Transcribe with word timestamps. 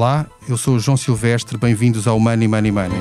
Olá, 0.00 0.26
eu 0.48 0.56
sou 0.56 0.76
o 0.76 0.80
João 0.80 0.96
Silvestre, 0.96 1.58
bem-vindos 1.58 2.08
ao 2.08 2.18
Money 2.18 2.48
Money 2.48 2.72
Money. 2.72 3.00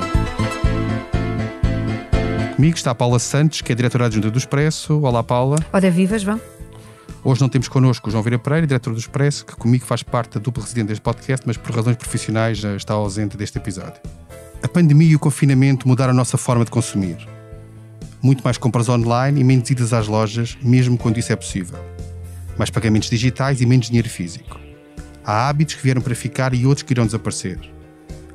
Comigo 2.57 2.75
está 2.75 2.91
a 2.91 2.93
Paula 2.93 3.19
Santos, 3.19 3.61
que 3.61 3.71
é 3.71 3.75
diretora 3.75 4.07
adjunta 4.07 4.29
do 4.29 4.37
Expresso. 4.37 4.99
Olá, 4.99 5.23
Paula. 5.23 5.55
Ora, 5.71 5.89
viva, 5.89 6.19
João. 6.19 6.41
Hoje 7.23 7.39
não 7.39 7.47
temos 7.47 7.69
connosco 7.69 8.09
o 8.09 8.11
João 8.11 8.21
Vieira 8.21 8.37
Pereira, 8.37 8.67
diretor 8.67 8.91
do 8.91 8.99
Expresso, 8.99 9.45
que 9.45 9.55
comigo 9.55 9.85
faz 9.85 10.03
parte 10.03 10.33
da 10.33 10.41
dupla 10.41 10.61
residente 10.61 10.87
deste 10.87 11.01
podcast, 11.01 11.47
mas 11.47 11.55
por 11.55 11.73
razões 11.73 11.95
profissionais 11.95 12.57
já 12.57 12.75
está 12.75 12.95
ausente 12.95 13.37
deste 13.37 13.57
episódio. 13.57 14.01
A 14.61 14.67
pandemia 14.67 15.11
e 15.11 15.15
o 15.15 15.19
confinamento 15.19 15.87
mudaram 15.87 16.11
a 16.11 16.13
nossa 16.13 16.37
forma 16.37 16.65
de 16.65 16.71
consumir. 16.71 17.15
Muito 18.21 18.43
mais 18.43 18.57
compras 18.57 18.89
online 18.89 19.39
e 19.39 19.43
menos 19.45 19.69
idas 19.69 19.93
às 19.93 20.05
lojas, 20.05 20.57
mesmo 20.61 20.97
quando 20.97 21.17
isso 21.17 21.31
é 21.31 21.35
possível. 21.37 21.79
Mais 22.57 22.69
pagamentos 22.69 23.09
digitais 23.09 23.61
e 23.61 23.65
menos 23.65 23.87
dinheiro 23.87 24.09
físico. 24.09 24.67
Há 25.23 25.49
hábitos 25.49 25.75
que 25.75 25.83
vieram 25.83 26.01
para 26.01 26.15
ficar 26.15 26.53
e 26.53 26.65
outros 26.65 26.83
que 26.83 26.93
irão 26.93 27.05
desaparecer. 27.05 27.59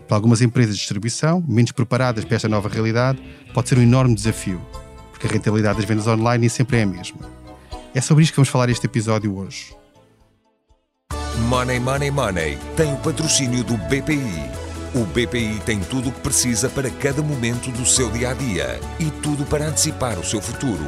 Para 0.07 0.17
algumas 0.17 0.43
empresas 0.43 0.75
de 0.75 0.81
distribuição, 0.81 1.45
menos 1.49 1.73
preparadas 1.73 2.25
para 2.25 2.37
esta 2.37 2.49
nova 2.49 2.69
realidade, 2.69 3.23
pode 3.53 3.69
ser 3.69 3.79
um 3.79 3.83
enorme 3.83 4.15
desafio, 4.15 4.61
porque 5.11 5.27
a 5.27 5.31
rentabilidade 5.31 5.79
das 5.79 5.87
vendas 5.87 6.07
online 6.07 6.41
nem 6.41 6.49
sempre 6.49 6.79
é 6.79 6.83
a 6.83 6.87
mesma. 6.87 7.21
É 7.95 8.01
sobre 8.01 8.25
isto 8.25 8.33
que 8.33 8.37
vamos 8.37 8.49
falar 8.49 8.69
este 8.69 8.87
episódio 8.87 9.37
hoje. 9.37 9.75
Money 11.49 11.81
Money 11.81 12.11
Money 12.11 12.59
tem 12.77 12.93
o 12.93 12.97
patrocínio 12.99 13.65
do 13.65 13.77
BPI. 13.77 14.65
O 14.95 15.05
BPI 15.07 15.61
tem 15.67 15.81
tudo 15.81 16.09
o 16.09 16.13
que 16.13 16.21
precisa 16.21 16.69
para 16.69 16.89
cada 16.91 17.23
momento 17.23 17.71
do 17.73 17.85
seu 17.85 18.11
dia 18.11 18.31
a 18.31 18.35
dia 18.35 18.81
e 19.01 19.11
tudo 19.23 19.45
para 19.45 19.67
antecipar 19.67 20.19
o 20.19 20.25
seu 20.25 20.41
futuro. 20.41 20.85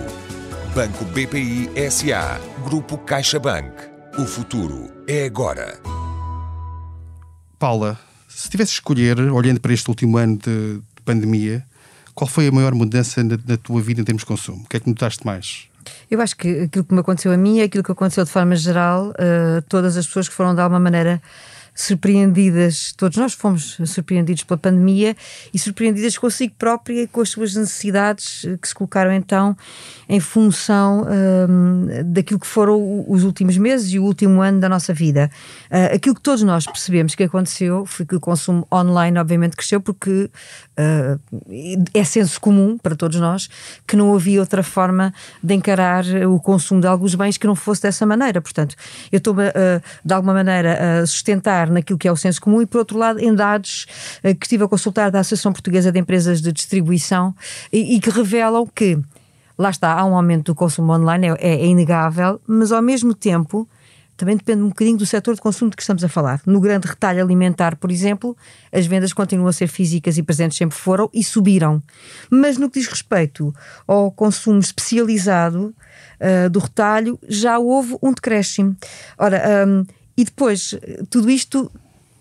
Banco 0.74 1.04
BPI 1.06 1.70
SA, 1.90 2.40
Grupo 2.64 2.98
CaixaBank. 2.98 3.72
O 4.18 4.26
futuro 4.26 4.90
é 5.08 5.24
agora. 5.24 5.95
Paula, 7.58 7.98
se 8.28 8.50
tivesse 8.50 8.72
escolher, 8.72 9.18
olhando 9.18 9.60
para 9.60 9.72
este 9.72 9.88
último 9.88 10.18
ano 10.18 10.36
de, 10.36 10.76
de 10.76 11.02
pandemia, 11.04 11.64
qual 12.14 12.28
foi 12.28 12.48
a 12.48 12.52
maior 12.52 12.74
mudança 12.74 13.22
na, 13.22 13.38
na, 13.46 13.56
tua 13.56 13.80
vida 13.80 14.00
em 14.00 14.04
termos 14.04 14.22
de 14.22 14.26
consumo? 14.26 14.62
O 14.64 14.68
que 14.68 14.76
é 14.76 14.80
que 14.80 14.88
notaste 14.88 15.24
mais? 15.24 15.68
Eu 16.10 16.20
acho 16.20 16.36
que 16.36 16.62
aquilo 16.62 16.84
que 16.84 16.92
me 16.92 17.00
aconteceu 17.00 17.32
a 17.32 17.36
mim 17.36 17.60
é 17.60 17.64
aquilo 17.64 17.84
que 17.84 17.92
aconteceu 17.92 18.24
de 18.24 18.30
forma 18.30 18.56
geral 18.56 19.12
a 19.18 19.58
uh, 19.58 19.62
todas 19.68 19.96
as 19.96 20.06
pessoas 20.06 20.28
que 20.28 20.34
foram 20.34 20.54
de 20.54 20.60
alguma 20.60 20.80
maneira 20.80 21.22
surpreendidas, 21.76 22.94
todos 22.96 23.18
nós 23.18 23.34
fomos 23.34 23.76
surpreendidos 23.84 24.42
pela 24.42 24.56
pandemia 24.56 25.14
e 25.52 25.58
surpreendidas 25.58 26.16
consigo 26.16 26.54
própria 26.58 27.02
e 27.02 27.06
com 27.06 27.20
as 27.20 27.28
suas 27.28 27.54
necessidades 27.54 28.46
que 28.62 28.66
se 28.66 28.74
colocaram 28.74 29.12
então 29.12 29.54
em 30.08 30.18
função 30.18 31.06
um, 31.06 32.12
daquilo 32.12 32.40
que 32.40 32.46
foram 32.46 33.04
os 33.06 33.24
últimos 33.24 33.58
meses 33.58 33.92
e 33.92 33.98
o 33.98 34.04
último 34.04 34.40
ano 34.40 34.58
da 34.58 34.68
nossa 34.68 34.94
vida. 34.94 35.30
Uh, 35.70 35.94
aquilo 35.94 36.14
que 36.14 36.20
todos 36.22 36.42
nós 36.42 36.64
percebemos 36.64 37.14
que 37.14 37.24
aconteceu 37.24 37.84
foi 37.84 38.06
que 38.06 38.16
o 38.16 38.20
consumo 38.20 38.66
online, 38.72 39.18
obviamente, 39.18 39.54
cresceu 39.54 39.80
porque 39.80 40.30
uh, 40.78 41.20
é 41.92 42.04
senso 42.04 42.40
comum 42.40 42.78
para 42.78 42.96
todos 42.96 43.20
nós 43.20 43.50
que 43.86 43.96
não 43.96 44.14
havia 44.14 44.40
outra 44.40 44.62
forma 44.62 45.12
de 45.42 45.54
encarar 45.54 46.04
o 46.26 46.40
consumo 46.40 46.80
de 46.80 46.86
alguns 46.86 47.14
bens 47.14 47.36
que 47.36 47.46
não 47.46 47.54
fosse 47.54 47.82
dessa 47.82 48.06
maneira. 48.06 48.40
Portanto, 48.40 48.74
eu 49.12 49.18
estou 49.18 49.34
de 50.04 50.14
alguma 50.14 50.32
maneira 50.32 51.02
a 51.02 51.06
sustentar 51.06 51.65
naquilo 51.70 51.98
que 51.98 52.08
é 52.08 52.12
o 52.12 52.16
senso 52.16 52.40
comum 52.40 52.62
e, 52.62 52.66
por 52.66 52.78
outro 52.78 52.98
lado, 52.98 53.18
em 53.18 53.34
dados 53.34 53.86
uh, 54.24 54.34
que 54.34 54.46
estive 54.46 54.64
a 54.64 54.68
consultar 54.68 55.10
da 55.10 55.20
Associação 55.20 55.52
Portuguesa 55.52 55.92
de 55.92 55.98
Empresas 55.98 56.40
de 56.40 56.52
Distribuição 56.52 57.34
e, 57.72 57.96
e 57.96 58.00
que 58.00 58.10
revelam 58.10 58.66
que, 58.66 58.98
lá 59.58 59.70
está, 59.70 59.92
há 59.92 60.04
um 60.04 60.16
aumento 60.16 60.52
do 60.52 60.54
consumo 60.54 60.92
online, 60.92 61.28
é, 61.28 61.36
é 61.38 61.66
inegável, 61.66 62.40
mas 62.46 62.72
ao 62.72 62.82
mesmo 62.82 63.14
tempo 63.14 63.68
também 64.16 64.36
depende 64.36 64.62
um 64.62 64.68
bocadinho 64.68 64.96
do 64.96 65.04
setor 65.04 65.34
de 65.34 65.40
consumo 65.40 65.70
de 65.70 65.76
que 65.76 65.82
estamos 65.82 66.02
a 66.02 66.08
falar. 66.08 66.40
No 66.46 66.58
grande 66.58 66.88
retalho 66.88 67.22
alimentar, 67.22 67.76
por 67.76 67.90
exemplo, 67.90 68.36
as 68.72 68.86
vendas 68.86 69.12
continuam 69.12 69.48
a 69.48 69.52
ser 69.52 69.68
físicas 69.68 70.16
e 70.16 70.22
presentes 70.22 70.56
sempre 70.56 70.76
foram 70.76 71.10
e 71.12 71.22
subiram. 71.22 71.82
Mas 72.30 72.56
no 72.56 72.70
que 72.70 72.80
diz 72.80 72.88
respeito 72.88 73.54
ao 73.86 74.10
consumo 74.10 74.58
especializado 74.58 75.74
uh, 76.20 76.48
do 76.50 76.58
retalho, 76.58 77.18
já 77.28 77.58
houve 77.58 77.96
um 78.02 78.12
decréscimo. 78.12 78.74
Ora, 79.18 79.66
um, 79.66 79.84
e 80.16 80.24
depois, 80.24 80.74
tudo 81.10 81.30
isto 81.30 81.70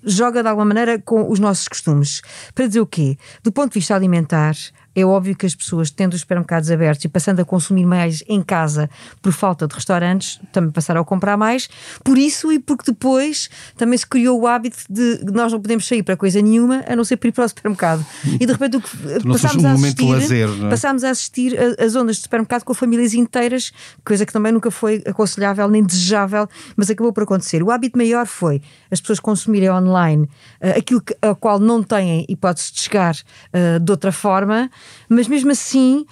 joga 0.03 0.43
de 0.43 0.49
alguma 0.49 0.65
maneira 0.65 0.99
com 0.99 1.29
os 1.31 1.39
nossos 1.39 1.67
costumes. 1.67 2.21
Para 2.53 2.67
dizer 2.67 2.79
o 2.79 2.85
quê? 2.85 3.17
Do 3.43 3.51
ponto 3.51 3.73
de 3.73 3.79
vista 3.79 3.95
alimentar, 3.95 4.55
é 4.95 5.05
óbvio 5.05 5.35
que 5.35 5.45
as 5.45 5.53
pessoas, 5.53 5.91
tendo 5.91 6.13
os 6.13 6.21
supermercados 6.21 6.71
abertos 6.71 7.03
e 7.03 7.09
passando 7.09 7.41
a 7.41 7.45
consumir 7.45 7.85
mais 7.85 8.23
em 8.27 8.41
casa 8.41 8.89
por 9.21 9.33
falta 9.33 9.67
de 9.67 9.75
restaurantes, 9.75 10.39
também 10.51 10.71
passaram 10.71 11.01
a 11.01 11.05
comprar 11.05 11.35
mais. 11.35 11.67
Por 12.03 12.17
isso 12.17 12.51
e 12.51 12.59
porque 12.59 12.91
depois 12.91 13.49
também 13.75 13.97
se 13.97 14.07
criou 14.07 14.39
o 14.39 14.47
hábito 14.47 14.77
de 14.89 15.19
nós 15.31 15.51
não 15.51 15.61
podemos 15.61 15.85
sair 15.85 16.01
para 16.01 16.15
coisa 16.15 16.41
nenhuma 16.41 16.83
a 16.87 16.95
não 16.95 17.03
ser 17.03 17.17
para 17.17 17.29
ir 17.29 17.31
para 17.33 17.45
o 17.45 17.49
supermercado. 17.49 18.05
E 18.39 18.45
de 18.45 18.51
repente 18.51 18.77
o 18.77 18.81
que 18.81 18.89
passámos, 19.27 19.63
um 19.63 19.67
a 19.67 19.73
assistir, 19.73 20.05
lazer, 20.05 20.49
é? 20.49 20.69
passámos 20.69 21.03
a 21.03 21.09
assistir 21.09 21.57
a, 21.59 21.83
a 21.83 21.87
zonas 21.87 22.17
de 22.17 22.21
supermercado 22.23 22.63
com 22.63 22.73
famílias 22.73 23.13
inteiras, 23.13 23.71
coisa 24.03 24.25
que 24.25 24.31
também 24.31 24.51
nunca 24.51 24.71
foi 24.71 25.03
aconselhável 25.05 25.67
nem 25.67 25.83
desejável, 25.83 26.47
mas 26.75 26.89
acabou 26.89 27.11
por 27.11 27.23
acontecer. 27.23 27.61
O 27.61 27.71
hábito 27.71 27.97
maior 27.97 28.25
foi 28.25 28.61
as 28.89 29.01
pessoas 29.01 29.19
consumirem 29.19 29.69
online 29.69 30.23
uh, 30.61 30.77
aquilo 30.77 31.01
que, 31.01 31.15
a 31.21 31.35
qual 31.35 31.59
não 31.59 31.83
têm 31.83 32.25
hipótese 32.29 32.73
de 32.73 32.81
chegar 32.81 33.15
uh, 33.15 33.79
de 33.79 33.91
outra 33.91 34.11
forma 34.11 34.69
mas 35.09 35.27
mesmo 35.27 35.51
assim, 35.51 36.05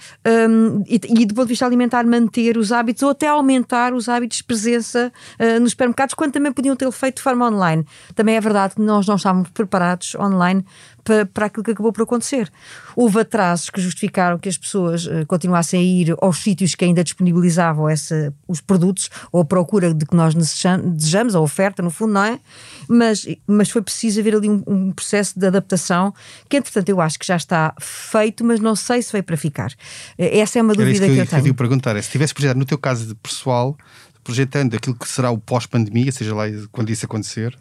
um, 0.48 0.82
e, 0.86 1.00
e, 1.20 1.26
do 1.26 1.34
ponto 1.34 1.46
de 1.46 1.52
vista 1.52 1.66
alimentar, 1.66 2.04
manter 2.04 2.56
os 2.56 2.72
hábitos 2.72 3.02
ou 3.02 3.10
até 3.10 3.28
aumentar 3.28 3.92
os 3.92 4.08
hábitos 4.08 4.38
de 4.38 4.44
presença 4.44 5.12
uh, 5.38 5.60
nos 5.60 5.70
supermercados, 5.70 6.14
quando 6.14 6.32
também 6.32 6.52
podiam 6.52 6.76
ter 6.76 6.90
feito 6.92 7.16
de 7.16 7.22
forma 7.22 7.48
online. 7.48 7.84
Também 8.14 8.36
é 8.36 8.40
verdade 8.40 8.74
que 8.74 8.82
nós 8.82 9.06
não 9.06 9.16
estávamos 9.16 9.50
preparados 9.50 10.14
online 10.14 10.64
para, 11.04 11.26
para 11.26 11.46
aquilo 11.46 11.62
que 11.62 11.70
acabou 11.70 11.92
por 11.92 12.02
acontecer. 12.02 12.50
Houve 12.96 13.20
atrasos 13.20 13.70
que 13.70 13.80
justificaram 13.80 14.38
que 14.38 14.48
as 14.48 14.56
pessoas 14.56 15.06
uh, 15.06 15.26
continuassem 15.26 15.78
a 15.78 15.82
ir 15.82 16.16
aos 16.20 16.38
sítios 16.38 16.74
que 16.74 16.84
ainda 16.84 17.04
disponibilizavam 17.04 17.88
essa, 17.88 18.32
os 18.48 18.60
produtos 18.60 19.10
ou 19.30 19.42
a 19.42 19.44
procura 19.44 19.92
de 19.92 20.06
que 20.06 20.16
nós 20.16 20.34
desejamos, 20.34 21.34
a 21.34 21.40
oferta, 21.40 21.82
no 21.82 21.90
fundo, 21.90 22.14
não 22.14 22.24
é? 22.24 22.40
Mas, 22.88 23.26
mas 23.46 23.70
foi 23.70 23.82
preciso 23.82 24.20
haver 24.20 24.34
ali 24.34 24.48
um, 24.48 24.62
um 24.66 24.92
processo 24.92 25.38
de 25.38 25.46
adaptação 25.46 26.14
que, 26.48 26.56
entretanto, 26.56 26.88
eu 26.88 27.00
acho 27.00 27.18
que 27.18 27.26
já 27.26 27.36
está 27.36 27.74
feito, 27.78 28.44
mas 28.44 28.60
não 28.60 28.74
sei 28.74 29.02
se 29.02 29.12
veio 29.12 29.24
para 29.24 29.36
ficar. 29.36 29.72
Eh, 30.16 30.38
essa 30.38 30.58
é 30.58 30.62
uma 30.62 30.74
dúvida 30.74 31.06
que, 31.06 31.12
que, 31.12 31.18
eu, 31.18 31.24
eu 31.24 31.26
tenho. 31.26 31.42
Que 31.42 31.50
eu 31.50 31.54
perguntar 31.54 31.96
é, 31.96 32.02
se 32.02 32.10
tivesse 32.10 32.32
projetado 32.32 32.58
no 32.58 32.64
teu 32.64 32.78
caso 32.78 33.06
de 33.06 33.14
pessoal, 33.14 33.76
projetando 34.22 34.74
aquilo 34.74 34.96
que 34.96 35.06
será 35.06 35.30
o 35.30 35.38
pós-pandemia, 35.38 36.10
seja 36.10 36.34
lá 36.34 36.44
quando 36.72 36.90
isso 36.90 37.04
acontecer, 37.04 37.56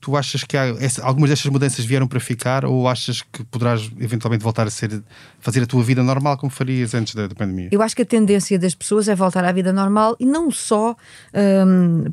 tu 0.00 0.16
achas 0.16 0.44
que 0.44 0.56
há, 0.56 0.64
algumas 1.02 1.30
destas 1.30 1.50
mudanças 1.50 1.84
vieram 1.84 2.08
para 2.08 2.18
ficar 2.18 2.64
ou 2.64 2.88
achas 2.88 3.22
que 3.22 3.44
poderás 3.44 3.90
eventualmente 4.00 4.42
voltar 4.42 4.66
a 4.66 4.70
ser 4.70 5.02
fazer 5.38 5.62
a 5.62 5.66
tua 5.66 5.82
vida 5.82 6.02
normal 6.02 6.38
como 6.38 6.50
farias 6.50 6.94
antes 6.94 7.14
da, 7.14 7.26
da 7.26 7.34
pandemia? 7.34 7.68
Eu 7.70 7.82
acho 7.82 7.94
que 7.94 8.02
a 8.02 8.06
tendência 8.06 8.58
das 8.58 8.74
pessoas 8.74 9.08
é 9.08 9.14
voltar 9.14 9.44
à 9.44 9.52
vida 9.52 9.72
normal 9.72 10.16
e 10.18 10.24
não 10.24 10.50
só 10.50 10.96
hum, 11.66 12.04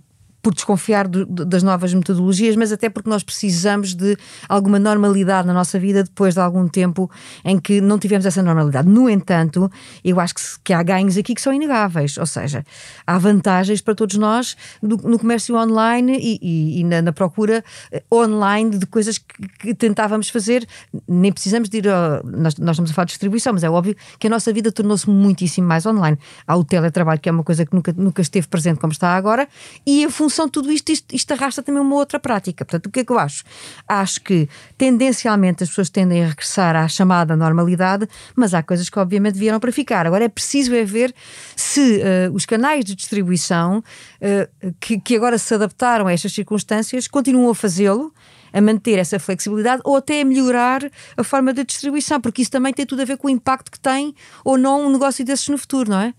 por 0.48 0.54
desconfiar 0.54 1.10
do, 1.10 1.26
das 1.26 1.62
novas 1.62 1.94
metodologias, 1.94 2.56
mas 2.56 2.72
até 2.72 2.88
porque 2.88 3.10
nós 3.10 3.22
precisamos 3.22 3.94
de 3.94 4.18
alguma 4.48 4.80
normalidade 4.80 5.46
na 5.46 5.54
nossa 5.54 5.78
vida 5.78 6.06
depois 6.06 6.36
de 6.36 6.40
algum 6.40 6.70
tempo 6.70 7.12
em 7.44 7.60
que 7.60 7.82
não 7.82 8.00
tivemos 8.00 8.26
essa 8.26 8.42
normalidade. 8.42 8.88
No 8.88 9.10
entanto, 9.10 9.70
eu 10.06 10.22
acho 10.22 10.36
que, 10.36 10.42
que 10.64 10.74
há 10.74 10.82
ganhos 10.82 11.18
aqui 11.18 11.36
que 11.36 11.42
são 11.42 11.52
inegáveis, 11.52 12.18
ou 12.18 12.26
seja, 12.26 12.64
há 13.06 13.18
vantagens 13.18 13.82
para 13.82 13.94
todos 13.94 14.16
nós 14.16 14.56
no, 14.82 15.20
comércio 15.20 15.54
online 15.58 16.18
e, 16.18 16.40
e, 16.42 16.80
e 16.80 16.84
na, 16.86 17.02
na, 17.02 17.12
procura 17.12 17.62
eh, 17.92 18.02
online 18.10 18.78
de 18.78 18.86
coisas 18.86 19.18
que, 19.18 19.50
que, 19.60 19.76
tentávamos 19.76 20.30
fazer. 20.30 20.66
Nem 21.06 21.30
precisamos 21.30 21.68
de 21.68 21.80
ir. 21.80 21.90
A, 21.90 22.22
nós, 22.24 22.56
nós 22.56 22.76
estamos 22.76 22.92
a 22.92 22.94
falar 22.94 23.06
de 23.06 23.12
distribuição, 23.12 23.52
mas 23.52 23.66
é 23.66 23.70
óbvio 23.70 23.98
que 24.18 24.28
a 24.28 24.30
nossa 24.30 24.54
vida 24.54 24.72
tornou-se 24.72 25.10
muitíssimo 25.10 25.68
mais 25.68 25.86
online. 25.86 26.18
Há 26.48 26.56
o 26.56 26.64
teletrabalho, 26.64 27.20
que 27.20 27.28
é 27.28 27.34
uma 27.34 27.44
coisa 27.44 27.66
que 27.66 27.76
nunca, 27.76 27.94
nunca 27.98 28.22
esteve 28.22 28.48
presente 28.48 28.80
como 28.80 28.94
está 28.94 29.14
agora, 29.18 29.46
e 29.86 30.06
em 30.06 30.10
função 30.10 30.37
função 30.38 30.46
de 30.46 30.52
tudo 30.52 30.72
isto, 30.72 30.92
isto, 30.92 31.16
isto 31.16 31.32
arrasta 31.32 31.64
também 31.64 31.82
uma 31.82 31.96
outra 31.96 32.20
prática. 32.20 32.64
Portanto, 32.64 32.86
o 32.86 32.92
que 32.92 33.00
é 33.00 33.04
que 33.04 33.12
eu 33.12 33.18
acho? 33.18 33.44
Acho 33.88 34.22
que 34.22 34.48
tendencialmente 34.78 35.64
as 35.64 35.70
pessoas 35.70 35.90
tendem 35.90 36.24
a 36.24 36.28
regressar 36.28 36.76
à 36.76 36.88
chamada 36.88 37.36
normalidade, 37.36 38.08
mas 38.36 38.54
há 38.54 38.62
coisas 38.62 38.90
que 38.90 39.00
obviamente 39.00 39.38
vieram 39.38 39.60
para 39.60 39.72
ficar. 39.72 40.06
Agora 40.06 40.26
é 40.26 40.30
preciso 40.30 40.76
é 40.76 40.84
ver 40.84 41.14
se 41.56 41.98
uh, 41.98 42.34
os 42.34 42.46
canais 42.46 42.86
de 42.86 42.96
distribuição 42.96 43.80
uh, 43.80 44.74
que, 44.80 45.00
que 45.00 45.16
agora 45.16 45.38
se 45.38 45.54
adaptaram 45.54 46.08
a 46.08 46.14
estas 46.14 46.32
circunstâncias 46.34 47.08
continuam 47.08 47.50
a 47.50 47.56
fazê-lo 47.56 48.14
a 48.54 48.62
manter 48.62 48.98
essa 48.98 49.20
flexibilidade 49.20 49.82
ou 49.84 49.98
até 49.98 50.22
a 50.22 50.26
melhorar 50.26 50.90
a 51.18 51.24
forma 51.24 51.54
de 51.54 51.66
distribuição, 51.66 52.22
porque 52.22 52.42
isso 52.42 52.50
também 52.50 52.74
tem 52.74 52.86
tudo 52.86 53.02
a 53.02 53.06
ver 53.06 53.18
com 53.18 53.28
o 53.28 53.30
impacto 53.30 53.70
que 53.70 53.80
tem 53.80 54.16
ou 54.44 54.58
não 54.58 54.88
um 54.88 54.92
negócio 54.92 55.24
desses 55.26 55.48
no 55.50 55.58
futuro, 55.58 55.90
não 55.90 56.00
é? 56.00 56.14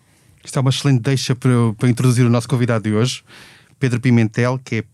Isto 0.45 0.59
é 0.59 0.61
uma 0.61 0.71
excelente 0.71 1.01
deixa 1.01 1.35
para, 1.35 1.51
para 1.77 1.89
introduzir 1.89 2.25
o 2.25 2.31
nosso 2.31 2.49
convidado 2.49 2.85
de 2.85 2.95
hoje. 2.95 3.25
Pedro 3.79 4.01
Pimentel, 4.01 4.59
que 4.59 4.77
é, 4.77 4.85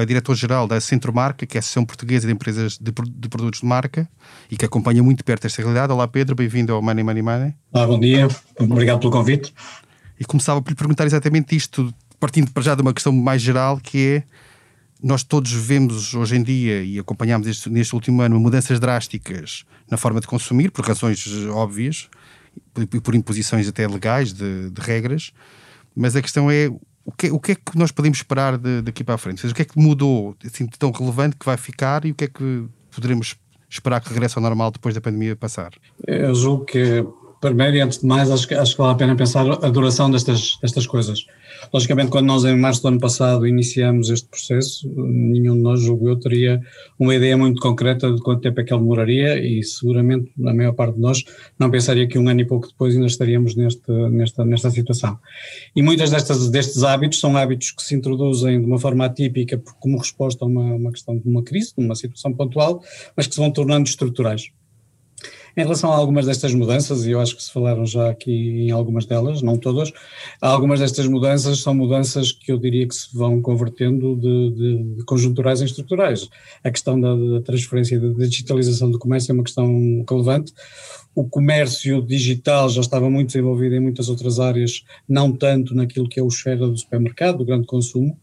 é 0.00 0.04
diretor-geral 0.04 0.66
da 0.66 0.80
Centro 0.80 1.12
Marca, 1.14 1.46
que 1.46 1.56
é 1.56 1.58
a 1.58 1.60
Associação 1.60 1.84
Portuguesa 1.84 2.26
de 2.26 2.32
Empresas 2.32 2.78
de, 2.78 2.92
de, 2.92 3.28
Produtos 3.28 3.60
de 3.60 3.66
Marca 3.66 4.08
e 4.50 4.56
que 4.56 4.64
acompanha 4.64 5.02
muito 5.02 5.24
perto 5.24 5.46
esta 5.46 5.62
realidade. 5.62 5.92
Olá 5.92 6.08
Pedro, 6.08 6.34
bem-vindo 6.34 6.72
ao 6.72 6.82
Money 6.82 7.04
Money 7.04 7.22
Money. 7.22 7.54
Olá, 7.72 7.86
bom 7.86 8.00
dia, 8.00 8.28
obrigado 8.58 8.98
pelo 9.00 9.12
convite. 9.12 9.54
E 10.18 10.24
começava 10.24 10.60
por 10.60 10.70
lhe 10.70 10.76
perguntar 10.76 11.06
exatamente 11.06 11.54
isto, 11.54 11.92
partindo 12.18 12.50
para 12.50 12.62
já 12.62 12.74
de 12.74 12.82
uma 12.82 12.92
questão 12.92 13.12
mais 13.12 13.40
geral, 13.40 13.78
que 13.78 13.98
é 13.98 14.22
nós 15.02 15.24
todos 15.24 15.52
vemos 15.52 16.14
hoje 16.14 16.36
em 16.36 16.42
dia 16.42 16.82
e 16.82 16.98
acompanhamos 16.98 17.46
este, 17.48 17.68
neste 17.68 17.94
último 17.94 18.22
ano 18.22 18.38
mudanças 18.38 18.78
drásticas 18.78 19.64
na 19.90 19.96
forma 19.96 20.20
de 20.20 20.26
consumir, 20.26 20.70
por 20.70 20.86
razões 20.86 21.26
óbvias, 21.50 22.08
e 22.78 23.00
por 23.00 23.14
imposições 23.14 23.68
até 23.68 23.86
legais 23.86 24.32
de, 24.32 24.70
de, 24.70 24.80
regras, 24.80 25.32
mas 25.94 26.16
a 26.16 26.22
questão 26.22 26.50
é 26.50 26.70
o 27.04 27.12
que, 27.12 27.30
o 27.30 27.40
que 27.40 27.52
é 27.52 27.54
que 27.54 27.76
nós 27.76 27.90
podemos 27.90 28.18
esperar 28.18 28.56
de, 28.56 28.82
daqui 28.82 29.02
para 29.02 29.14
a 29.14 29.18
frente? 29.18 29.38
Ou 29.38 29.40
seja, 29.42 29.52
o 29.52 29.56
que 29.56 29.62
é 29.62 29.64
que 29.64 29.78
mudou 29.78 30.36
assim, 30.44 30.66
tão 30.66 30.90
relevante 30.90 31.36
que 31.36 31.44
vai 31.44 31.56
ficar 31.56 32.04
e 32.04 32.12
o 32.12 32.14
que 32.14 32.24
é 32.24 32.28
que 32.28 32.64
poderemos 32.94 33.36
esperar 33.68 34.00
que 34.00 34.08
regresse 34.08 34.38
ao 34.38 34.42
normal 34.42 34.70
depois 34.70 34.94
da 34.94 35.00
pandemia 35.00 35.34
passar? 35.34 35.72
Eu 36.06 36.34
julgo 36.34 36.64
que, 36.64 37.04
primeiro 37.40 37.76
e 37.76 37.80
antes 37.80 37.98
de 37.98 38.06
mais, 38.06 38.30
acho 38.30 38.54
acho 38.54 38.72
que 38.72 38.78
vale 38.78 38.92
a 38.92 38.96
pena 38.96 39.16
pensar 39.16 39.44
a 39.50 39.68
duração 39.68 40.10
destas, 40.10 40.58
destas 40.60 40.86
coisas. 40.86 41.26
Logicamente, 41.72 42.10
quando 42.10 42.26
nós 42.26 42.44
em 42.44 42.56
março 42.56 42.82
do 42.82 42.88
ano 42.88 42.98
passado 42.98 43.46
iniciamos 43.46 44.08
este 44.08 44.28
processo, 44.28 44.88
nenhum 44.96 45.56
de 45.56 45.62
nós, 45.62 45.80
julgo 45.80 46.08
eu, 46.08 46.16
teria 46.18 46.60
uma 46.98 47.14
ideia 47.14 47.36
muito 47.36 47.60
concreta 47.60 48.10
de 48.12 48.20
quanto 48.20 48.40
tempo 48.40 48.60
é 48.60 48.64
que 48.64 48.72
ele 48.72 48.80
demoraria 48.80 49.38
e 49.38 49.62
seguramente 49.62 50.30
a 50.46 50.54
maior 50.54 50.72
parte 50.72 50.94
de 50.94 51.00
nós 51.00 51.22
não 51.58 51.70
pensaria 51.70 52.06
que 52.06 52.18
um 52.18 52.28
ano 52.28 52.40
e 52.40 52.44
pouco 52.44 52.68
depois 52.68 52.94
ainda 52.94 53.06
estaríamos 53.06 53.54
neste, 53.54 53.90
nesta, 54.10 54.44
nesta 54.44 54.70
situação. 54.70 55.18
E 55.74 55.82
muitas 55.82 56.10
destas, 56.10 56.48
destes 56.50 56.82
hábitos 56.82 57.20
são 57.20 57.36
hábitos 57.36 57.70
que 57.70 57.82
se 57.82 57.94
introduzem 57.94 58.60
de 58.60 58.66
uma 58.66 58.78
forma 58.78 59.04
atípica 59.04 59.60
como 59.80 59.98
resposta 59.98 60.44
a 60.44 60.48
uma, 60.48 60.74
uma 60.74 60.90
questão 60.90 61.16
de 61.16 61.28
uma 61.28 61.42
crise, 61.42 61.74
de 61.76 61.84
uma 61.84 61.94
situação 61.94 62.32
pontual, 62.32 62.82
mas 63.16 63.26
que 63.26 63.34
se 63.34 63.40
vão 63.40 63.50
tornando 63.50 63.88
estruturais. 63.88 64.50
Em 65.56 65.62
relação 65.62 65.92
a 65.92 65.96
algumas 65.96 66.26
destas 66.26 66.54
mudanças, 66.54 67.04
e 67.04 67.10
eu 67.10 67.20
acho 67.20 67.36
que 67.36 67.42
se 67.42 67.52
falaram 67.52 67.84
já 67.84 68.10
aqui 68.10 68.32
em 68.32 68.70
algumas 68.70 69.04
delas, 69.04 69.42
não 69.42 69.56
todas, 69.58 69.92
algumas 70.40 70.80
destas 70.80 71.06
mudanças 71.06 71.60
são 71.60 71.74
mudanças 71.74 72.32
que 72.32 72.50
eu 72.50 72.58
diria 72.58 72.86
que 72.88 72.94
se 72.94 73.14
vão 73.14 73.40
convertendo 73.42 74.16
de, 74.16 74.50
de, 74.50 74.96
de 74.96 75.04
conjunturais 75.04 75.60
em 75.60 75.66
estruturais. 75.66 76.28
A 76.64 76.70
questão 76.70 77.00
da, 77.00 77.14
da 77.14 77.42
transferência 77.42 78.00
da 78.00 78.26
digitalização 78.26 78.90
do 78.90 78.98
comércio 78.98 79.32
é 79.32 79.34
uma 79.34 79.44
questão 79.44 80.04
relevante 80.08 80.52
o 81.14 81.28
comércio 81.28 82.00
digital 82.02 82.68
já 82.68 82.80
estava 82.80 83.10
muito 83.10 83.28
desenvolvido 83.28 83.74
em 83.74 83.80
muitas 83.80 84.08
outras 84.08 84.40
áreas, 84.40 84.82
não 85.08 85.32
tanto 85.32 85.74
naquilo 85.74 86.08
que 86.08 86.18
é 86.18 86.22
o 86.22 86.28
esfera 86.28 86.66
do 86.66 86.76
supermercado, 86.76 87.38
do 87.38 87.44
grande 87.44 87.66
consumo, 87.66 88.18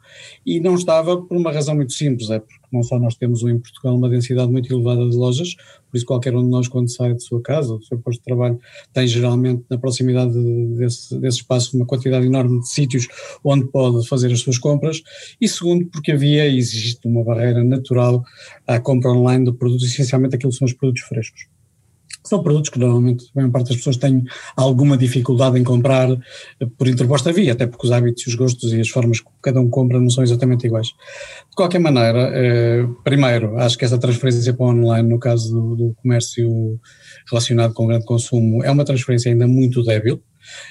e 0.45 0.59
não 0.59 0.75
estava 0.75 1.21
por 1.21 1.37
uma 1.37 1.51
razão 1.51 1.75
muito 1.75 1.93
simples, 1.93 2.29
é 2.29 2.39
porque 2.39 2.58
não 2.71 2.83
só 2.83 2.99
nós 2.99 3.15
temos 3.15 3.41
em 3.43 3.57
Portugal 3.59 3.95
uma 3.95 4.09
densidade 4.09 4.51
muito 4.51 4.71
elevada 4.73 5.07
de 5.09 5.15
lojas, 5.15 5.55
por 5.89 5.97
isso 5.97 6.05
qualquer 6.05 6.35
um 6.35 6.43
de 6.43 6.49
nós 6.49 6.67
quando 6.67 6.89
sai 6.89 7.13
de 7.13 7.23
sua 7.23 7.41
casa, 7.41 7.77
do 7.77 7.83
seu 7.83 7.97
posto 7.99 8.19
de 8.19 8.25
trabalho, 8.25 8.59
tem 8.93 9.07
geralmente 9.07 9.63
na 9.69 9.77
proximidade 9.77 10.33
desse, 10.77 11.17
desse 11.19 11.37
espaço 11.37 11.75
uma 11.75 11.85
quantidade 11.85 12.25
enorme 12.25 12.59
de 12.59 12.69
sítios 12.69 13.07
onde 13.43 13.65
pode 13.67 14.07
fazer 14.07 14.31
as 14.31 14.39
suas 14.39 14.57
compras, 14.57 15.01
e 15.39 15.47
segundo 15.47 15.85
porque 15.87 16.11
havia 16.11 16.47
e 16.47 16.57
existe 16.57 17.07
uma 17.07 17.23
barreira 17.23 17.63
natural 17.63 18.23
à 18.67 18.79
compra 18.79 19.11
online 19.11 19.45
de 19.45 19.53
produtos, 19.53 19.85
essencialmente 19.85 20.35
aquilo 20.35 20.51
que 20.51 20.57
são 20.57 20.65
os 20.65 20.73
produtos 20.73 21.03
frescos 21.03 21.47
são 22.23 22.43
produtos 22.43 22.69
que 22.69 22.79
normalmente 22.79 23.25
a 23.35 23.39
maior 23.39 23.51
parte 23.51 23.69
das 23.69 23.77
pessoas 23.77 23.97
têm 23.97 24.23
alguma 24.55 24.97
dificuldade 24.97 25.57
em 25.57 25.63
comprar 25.63 26.09
eh, 26.11 26.67
por 26.77 26.87
interposta 26.87 27.31
via, 27.31 27.53
até 27.53 27.65
porque 27.65 27.85
os 27.85 27.91
hábitos, 27.91 28.27
os 28.27 28.35
gostos 28.35 28.73
e 28.73 28.79
as 28.79 28.89
formas 28.89 29.19
que 29.19 29.27
cada 29.41 29.59
um 29.59 29.69
compra 29.69 29.99
não 29.99 30.09
são 30.09 30.23
exatamente 30.23 30.67
iguais. 30.67 30.87
De 30.87 31.55
qualquer 31.55 31.79
maneira, 31.79 32.31
eh, 32.33 32.85
primeiro, 33.03 33.57
acho 33.57 33.77
que 33.77 33.85
essa 33.85 33.97
transferência 33.97 34.53
para 34.53 34.65
online, 34.65 35.09
no 35.09 35.19
caso 35.19 35.75
do 35.75 35.95
comércio 36.01 36.79
relacionado 37.29 37.73
com 37.73 37.85
o 37.85 37.87
grande 37.87 38.05
consumo, 38.05 38.63
é 38.63 38.71
uma 38.71 38.85
transferência 38.85 39.31
ainda 39.31 39.47
muito 39.47 39.83
débil, 39.83 40.21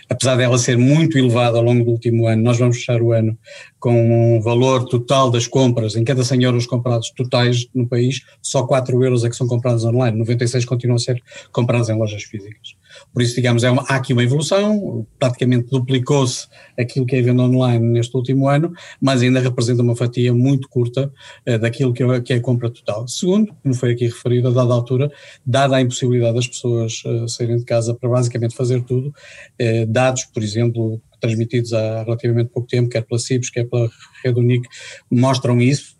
apesar 0.08 0.36
dela 0.36 0.58
ser 0.58 0.76
muito 0.76 1.18
elevada 1.18 1.58
ao 1.58 1.64
longo 1.64 1.84
do 1.84 1.90
último 1.90 2.26
ano, 2.26 2.42
nós 2.42 2.58
vamos 2.58 2.78
fechar 2.78 3.02
o 3.02 3.12
ano 3.12 3.36
com 3.78 4.36
um 4.36 4.40
valor 4.40 4.84
total 4.84 5.30
das 5.30 5.46
compras, 5.46 5.94
em 5.96 6.04
cada 6.04 6.24
100 6.24 6.42
euros 6.42 6.66
comprados 6.66 7.10
totais 7.10 7.66
no 7.74 7.86
país, 7.86 8.22
só 8.42 8.66
4 8.66 9.02
euros 9.04 9.24
é 9.24 9.30
que 9.30 9.36
são 9.36 9.46
comprados 9.46 9.84
online, 9.84 10.18
96 10.18 10.64
continuam 10.64 10.96
a 10.96 10.98
ser 10.98 11.22
comprados 11.52 11.88
em 11.88 11.96
lojas 11.96 12.22
físicas. 12.22 12.76
Por 13.12 13.22
isso, 13.22 13.34
digamos, 13.34 13.64
é 13.64 13.70
uma, 13.70 13.82
há 13.82 13.96
aqui 13.96 14.12
uma 14.12 14.22
evolução, 14.22 15.06
praticamente 15.18 15.68
duplicou-se 15.70 16.46
aquilo 16.78 17.06
que 17.06 17.16
é 17.16 17.22
venda 17.22 17.42
online 17.42 17.84
neste 17.84 18.16
último 18.16 18.48
ano, 18.48 18.72
mas 19.00 19.22
ainda 19.22 19.40
representa 19.40 19.82
uma 19.82 19.96
fatia 19.96 20.32
muito 20.32 20.68
curta 20.68 21.12
eh, 21.44 21.58
daquilo 21.58 21.92
que 21.92 22.02
é, 22.02 22.20
que 22.20 22.32
é, 22.32 22.36
a 22.36 22.40
compra 22.40 22.70
total. 22.70 23.08
Segundo, 23.08 23.52
como 23.62 23.74
foi 23.74 23.92
aqui 23.92 24.06
referido, 24.06 24.48
a 24.48 24.50
dada 24.50 24.72
altura, 24.72 25.10
dada 25.44 25.76
a 25.76 25.80
impossibilidade 25.80 26.34
das 26.34 26.46
pessoas 26.46 27.02
eh, 27.04 27.26
saírem 27.28 27.58
de 27.58 27.64
casa 27.64 27.94
para 27.94 28.08
basicamente 28.08 28.54
fazer 28.54 28.82
tudo, 28.82 29.12
eh, 29.58 29.86
dados, 29.86 30.24
por 30.24 30.42
exemplo, 30.42 31.00
transmitidos 31.20 31.72
há 31.72 32.04
relativamente 32.04 32.50
pouco 32.50 32.68
tempo, 32.68 32.88
quer 32.88 33.02
pela 33.02 33.18
CIPS, 33.18 33.50
quer 33.50 33.64
pela 33.64 33.90
Rede 34.24 34.38
Unic, 34.38 34.68
mostram 35.10 35.60
isso, 35.60 35.97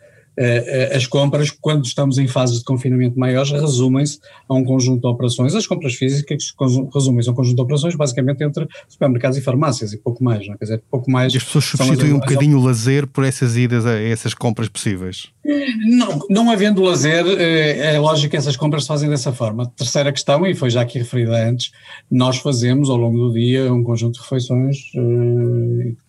as 0.94 1.06
compras, 1.06 1.50
quando 1.50 1.85
estamos 1.85 2.19
em 2.19 2.26
fases 2.26 2.58
de 2.58 2.64
confinamento 2.64 3.19
maiores, 3.19 3.50
resumem-se 3.50 4.19
a 4.49 4.55
um 4.55 4.64
conjunto 4.64 5.00
de 5.00 5.06
operações. 5.06 5.55
As 5.55 5.67
compras 5.67 5.94
físicas 5.94 6.55
resumem-se 6.94 7.29
a 7.29 7.32
um 7.32 7.35
conjunto 7.35 7.56
de 7.56 7.62
operações 7.62 7.94
basicamente 7.96 8.43
entre 8.44 8.67
supermercados 8.88 9.37
e 9.37 9.40
farmácias 9.40 9.93
e 9.93 9.96
pouco 9.99 10.23
mais, 10.23 10.46
não 10.46 10.55
é? 10.55 10.58
Quer 10.58 10.64
dizer, 10.64 10.82
pouco 10.90 11.11
mais. 11.11 11.35
E 11.35 11.38
as 11.38 11.44
pessoas 11.44 11.64
substituem 11.64 12.12
um 12.12 12.20
bocadinho 12.20 12.58
o 12.58 12.62
lazer 12.62 13.06
por 13.06 13.25
essas 13.25 13.56
idas 13.56 13.87
a 13.87 13.99
essas 13.99 14.35
compras 14.35 14.69
possíveis? 14.69 15.29
Não, 15.87 16.19
não 16.29 16.50
havendo 16.50 16.82
lazer, 16.82 17.25
eh, 17.26 17.94
é 17.94 17.99
lógico 17.99 18.31
que 18.31 18.37
essas 18.37 18.56
compras 18.56 18.82
se 18.82 18.88
fazem 18.88 19.08
dessa 19.08 19.32
forma. 19.32 19.67
Terceira 19.76 20.12
questão, 20.12 20.46
e 20.46 20.55
foi 20.55 20.70
já 20.70 20.82
aqui 20.82 20.99
referida 20.99 21.49
antes, 21.49 21.70
nós 22.11 22.38
fazemos 22.38 22.91
ao 22.91 22.96
longo 22.96 23.19
do 23.19 23.32
dia 23.32 23.73
um 23.73 23.82
conjunto 23.82 24.14
de 24.14 24.20
refeições 24.20 24.79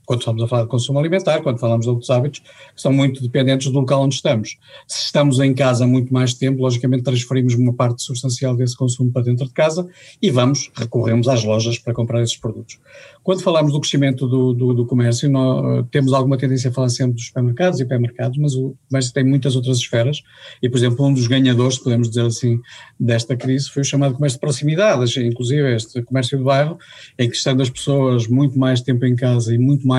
quando 0.09 0.21
estamos 0.21 0.41
a 0.41 0.47
falar 0.47 0.63
de 0.63 0.69
consumo 0.69 0.97
alimentar, 0.97 1.39
quando 1.43 1.59
falamos 1.59 1.85
de 1.85 1.91
outros 1.91 2.09
hábitos, 2.09 2.39
que 2.39 2.81
são 2.81 2.91
muito 2.91 3.21
dependentes 3.21 3.71
do 3.71 3.79
local 3.79 4.01
onde 4.01 4.15
estamos. 4.15 4.57
Se 4.87 5.05
estamos 5.05 5.39
em 5.39 5.53
casa 5.53 5.85
muito 5.85 6.11
mais 6.11 6.33
tempo, 6.33 6.63
logicamente 6.63 7.03
transferimos 7.03 7.53
uma 7.53 7.73
parte 7.73 8.01
substancial 8.01 8.55
desse 8.55 8.75
consumo 8.75 9.11
para 9.11 9.21
dentro 9.21 9.45
de 9.45 9.53
casa 9.53 9.87
e 10.19 10.31
vamos, 10.31 10.71
recorremos 10.75 11.27
às 11.27 11.43
lojas 11.43 11.77
para 11.77 11.93
comprar 11.93 12.23
esses 12.23 12.35
produtos. 12.35 12.79
Quando 13.21 13.43
falamos 13.43 13.71
do 13.71 13.79
crescimento 13.79 14.27
do, 14.27 14.51
do, 14.51 14.73
do 14.73 14.85
comércio, 14.87 15.29
nós 15.29 15.85
temos 15.91 16.11
alguma 16.13 16.37
tendência 16.37 16.71
a 16.71 16.73
falar 16.73 16.89
sempre 16.89 17.13
dos 17.13 17.27
supermercados 17.27 17.79
e 17.79 17.83
hipermercados, 17.83 18.39
mas 18.39 18.55
o 18.55 18.75
comércio 18.87 19.13
tem 19.13 19.23
muitas 19.23 19.55
outras 19.55 19.77
esferas 19.77 20.23
e, 20.63 20.67
por 20.67 20.77
exemplo, 20.77 21.05
um 21.05 21.13
dos 21.13 21.27
ganhadores, 21.27 21.77
podemos 21.77 22.09
dizer 22.09 22.25
assim, 22.25 22.59
desta 22.99 23.35
crise 23.35 23.69
foi 23.69 23.83
o 23.83 23.85
chamado 23.85 24.15
comércio 24.15 24.37
de 24.37 24.41
proximidade, 24.41 25.23
inclusive 25.23 25.75
este 25.75 26.01
comércio 26.01 26.35
de 26.35 26.43
bairro, 26.43 26.79
em 27.19 27.29
que 27.29 27.35
estando 27.35 27.61
as 27.61 27.69
pessoas 27.69 28.25
muito 28.27 28.57
mais 28.57 28.81
tempo 28.81 29.05
em 29.05 29.15
casa 29.15 29.53
e 29.53 29.57
muito 29.59 29.85
mais, 29.85 29.98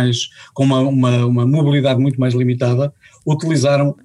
com 0.54 0.64
uma, 0.64 0.80
uma, 0.80 1.26
uma 1.26 1.47
mobilidade 1.47 2.00
muito 2.00 2.21
mais 2.21 2.35
limitada, 2.35 2.92
utilizaram 3.26 3.97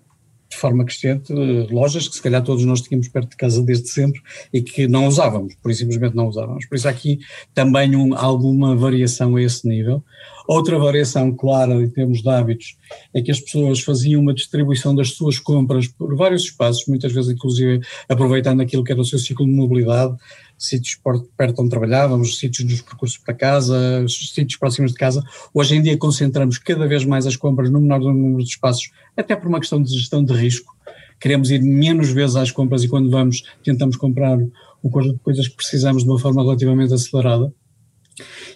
de 0.49 0.57
forma 0.57 0.85
crescente 0.85 1.33
lojas 1.71 2.07
que 2.07 2.15
se 2.15 2.21
calhar 2.21 2.41
todos 2.43 2.63
nós 2.65 2.81
tínhamos 2.81 3.07
perto 3.07 3.31
de 3.31 3.35
casa 3.35 3.61
desde 3.61 3.89
sempre 3.89 4.21
e 4.53 4.61
que 4.61 4.87
não 4.87 5.07
usávamos, 5.07 5.55
por 5.55 5.71
isso 5.71 5.81
simplesmente 5.81 6.15
não 6.15 6.27
usávamos. 6.27 6.65
Por 6.65 6.75
isso 6.75 6.87
aqui 6.87 7.19
também 7.53 7.95
um, 7.95 8.15
alguma 8.15 8.75
variação 8.75 9.35
a 9.35 9.41
esse 9.41 9.67
nível. 9.67 10.03
Outra 10.47 10.77
variação 10.77 11.35
clara 11.35 11.73
em 11.73 11.89
termos 11.89 12.21
de 12.21 12.29
hábitos 12.29 12.77
é 13.13 13.21
que 13.21 13.31
as 13.31 13.39
pessoas 13.39 13.79
faziam 13.79 14.21
uma 14.21 14.33
distribuição 14.33 14.93
das 14.93 15.09
suas 15.09 15.39
compras 15.39 15.87
por 15.87 16.15
vários 16.15 16.43
espaços, 16.43 16.85
muitas 16.87 17.11
vezes 17.11 17.31
inclusive 17.31 17.81
aproveitando 18.07 18.61
aquilo 18.61 18.83
que 18.83 18.91
era 18.91 19.01
o 19.01 19.05
seu 19.05 19.17
ciclo 19.17 19.45
de 19.45 19.51
mobilidade, 19.51 20.15
sítios 20.57 21.00
perto 21.38 21.62
onde 21.62 21.69
trabalhávamos, 21.69 22.38
sítios 22.38 22.69
nos 22.69 22.81
percursos 22.81 23.17
para 23.17 23.33
casa, 23.33 24.05
sítios 24.07 24.57
próximos 24.57 24.91
de 24.91 24.97
casa. 24.97 25.24
Hoje 25.53 25.75
em 25.75 25.81
dia 25.81 25.97
concentramos 25.97 26.57
cada 26.57 26.88
vez 26.88 27.05
mais 27.05 27.25
as 27.27 27.35
compras 27.35 27.69
no 27.69 27.79
menor 27.79 28.00
número 28.00 28.43
de 28.43 28.50
espaços, 28.50 28.89
até 29.15 29.35
por 29.35 29.47
uma 29.47 29.59
questão 29.59 29.81
de 29.81 29.93
gestão 29.93 30.24
de 30.24 30.33
risco. 30.33 30.75
Queremos 31.19 31.50
ir 31.50 31.62
menos 31.62 32.09
vezes 32.09 32.35
às 32.35 32.51
compras 32.51 32.83
e 32.83 32.88
quando 32.88 33.09
vamos 33.09 33.43
tentamos 33.63 33.95
comprar 33.95 34.38
um 34.83 34.89
conjunto 34.89 35.15
de 35.15 35.24
coisas 35.24 35.47
que 35.47 35.55
precisamos 35.55 36.03
de 36.03 36.09
uma 36.09 36.19
forma 36.19 36.41
relativamente 36.43 36.93
acelerada. 36.93 37.53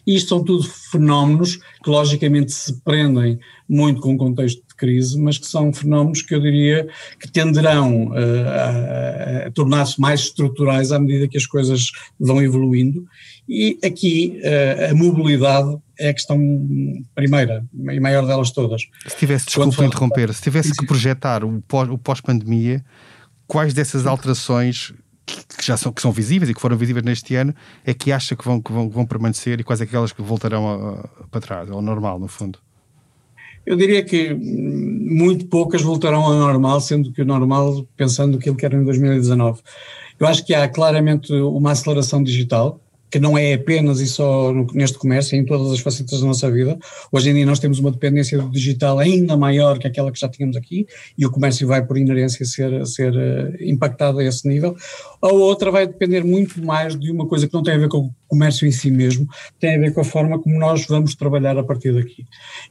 E 0.06 0.16
isto 0.16 0.30
são 0.30 0.44
tudo 0.44 0.64
fenómenos 0.64 1.58
que 1.84 1.90
logicamente 1.90 2.52
se 2.52 2.82
prendem 2.82 3.40
muito 3.68 4.02
com 4.02 4.14
o 4.14 4.18
contexto 4.18 4.62
crise, 4.80 5.20
mas 5.20 5.38
que 5.38 5.46
são 5.46 5.74
fenómenos 5.74 6.22
que 6.22 6.34
eu 6.34 6.40
diria 6.40 6.88
que 7.20 7.30
tenderão 7.30 8.08
uh, 8.08 8.14
a, 8.48 9.48
a 9.48 9.52
tornar-se 9.52 10.00
mais 10.00 10.22
estruturais 10.22 10.92
à 10.92 11.00
medida 11.00 11.28
que 11.28 11.38
as 11.38 11.46
coisas 11.46 11.92
vão 12.20 12.42
evoluindo. 12.42 13.06
E 13.48 13.78
aqui 13.84 14.40
uh, 14.44 14.92
a 14.92 14.96
mobilidade 14.96 15.78
é 16.00 16.10
a 16.10 16.14
questão 16.14 16.40
primeira 17.14 17.66
e 17.74 18.00
maior 18.00 18.26
delas 18.26 18.52
todas. 18.52 18.84
Se 19.06 19.18
tivesse, 19.18 19.48
desculpa 19.48 19.86
interromper, 19.86 20.34
se 20.34 20.42
tivesse 20.42 20.74
que 20.74 20.86
projetar 20.86 21.44
o 21.44 21.62
pós-pandemia, 21.98 22.84
quais 23.48 23.74
dessas 23.74 24.06
alterações 24.06 24.94
que 25.58 25.66
já 25.66 25.78
são, 25.78 25.92
que 25.92 26.02
são 26.02 26.12
visíveis 26.12 26.50
e 26.50 26.54
que 26.54 26.62
foram 26.62 26.78
visíveis 26.78 27.06
neste 27.06 27.36
ano, 27.36 27.54
é 27.86 27.94
que 27.94 28.12
acha 28.12 28.36
que 28.36 28.46
vão, 28.46 28.62
que 28.62 28.72
vão, 28.72 28.90
vão 28.90 29.06
permanecer 29.06 29.60
e 29.60 29.64
quais 29.64 29.82
é 29.82 29.84
aquelas 29.84 30.12
que 30.12 30.22
voltarão 30.22 30.68
a, 30.68 31.00
a, 31.02 31.28
para 31.28 31.42
trás, 31.42 31.70
ao 31.70 31.82
normal, 31.82 32.20
no 32.20 32.28
fundo? 32.28 32.60
Eu 33.70 33.76
diria 33.76 34.04
que 34.04 34.34
muito 34.34 35.46
poucas 35.46 35.84
voltarão 35.84 36.24
ao 36.24 36.34
normal, 36.34 36.82
sendo 36.82 37.14
que 37.14 37.22
o 37.22 37.26
normal, 37.26 37.88
pensando 37.96 38.36
aquilo 38.36 38.56
que 38.56 38.66
era 38.66 38.76
em 38.76 38.84
2019. 38.84 39.62
Eu 40.20 40.26
acho 40.26 40.44
que 40.44 40.56
há 40.56 40.68
claramente 40.68 41.32
uma 41.32 41.74
aceleração 41.74 42.24
digital, 42.24 42.82
que 43.12 43.20
não 43.20 43.38
é 43.38 43.54
apenas 43.54 44.00
e 44.00 44.08
só 44.08 44.52
neste 44.74 44.98
comércio, 44.98 45.36
é 45.36 45.40
em 45.40 45.46
todas 45.46 45.72
as 45.72 45.82
facetas 45.82 46.20
da 46.20 46.26
nossa 46.26 46.50
vida. 46.50 46.80
Hoje 47.12 47.30
em 47.30 47.36
dia 47.36 47.46
nós 47.46 47.60
temos 47.60 47.78
uma 47.78 47.92
dependência 47.92 48.40
do 48.40 48.50
digital 48.50 48.98
ainda 48.98 49.38
maior 49.38 49.78
que 49.78 49.86
aquela 49.86 50.12
que 50.12 50.20
já 50.20 50.28
tínhamos 50.28 50.58
aqui 50.58 50.88
e 51.16 51.24
o 51.24 51.30
comércio 51.30 51.68
vai 51.68 51.86
por 51.86 51.96
inerência 51.96 52.44
ser, 52.48 52.88
ser 52.88 53.14
uh, 53.14 53.56
impactado 53.64 54.18
a 54.18 54.24
esse 54.24 54.48
nível. 54.48 54.76
A 55.22 55.28
outra 55.28 55.70
vai 55.70 55.86
depender 55.86 56.24
muito 56.24 56.60
mais 56.60 57.00
de 57.00 57.12
uma 57.12 57.28
coisa 57.28 57.48
que 57.48 57.54
não 57.54 57.62
tem 57.62 57.76
a 57.76 57.78
ver 57.78 57.88
com 57.88 58.10
comércio 58.30 58.68
em 58.68 58.72
si 58.72 58.92
mesmo, 58.92 59.28
tem 59.60 59.76
a 59.76 59.80
ver 59.80 59.94
com 59.94 60.02
a 60.02 60.06
forma 60.06 60.40
como 60.40 60.58
nós 60.58 60.86
vamos 60.86 61.16
trabalhar 61.16 61.58
a 61.58 61.64
partir 61.64 61.94
daqui. 61.94 62.26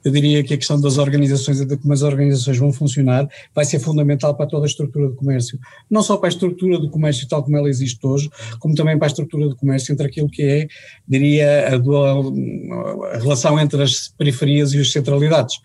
Eu 0.04 0.12
diria 0.12 0.42
que 0.44 0.54
a 0.54 0.56
questão 0.56 0.80
das 0.80 0.96
organizações 0.96 1.60
e 1.60 1.66
de 1.66 1.76
como 1.76 1.92
as 1.92 2.02
organizações 2.02 2.56
vão 2.56 2.72
funcionar 2.72 3.28
vai 3.54 3.64
ser 3.64 3.80
fundamental 3.80 4.34
para 4.34 4.46
toda 4.46 4.64
a 4.64 4.68
estrutura 4.68 5.08
do 5.08 5.14
comércio. 5.14 5.58
Não 5.90 6.02
só 6.02 6.16
para 6.16 6.28
a 6.28 6.30
estrutura 6.30 6.78
do 6.78 6.88
comércio 6.88 7.28
tal 7.28 7.42
como 7.42 7.56
ela 7.56 7.68
existe 7.68 7.98
hoje, 8.06 8.30
como 8.60 8.74
também 8.74 8.96
para 8.96 9.06
a 9.06 9.10
estrutura 9.10 9.48
do 9.48 9.56
comércio 9.56 9.92
entre 9.92 10.06
aquilo 10.06 10.28
que 10.28 10.42
é, 10.42 10.68
diria, 11.06 11.74
a, 11.74 11.76
dual, 11.76 12.32
a 13.12 13.18
relação 13.18 13.58
entre 13.58 13.82
as 13.82 14.08
periferias 14.08 14.72
e 14.72 14.80
as 14.80 14.92
centralidades. 14.92 15.56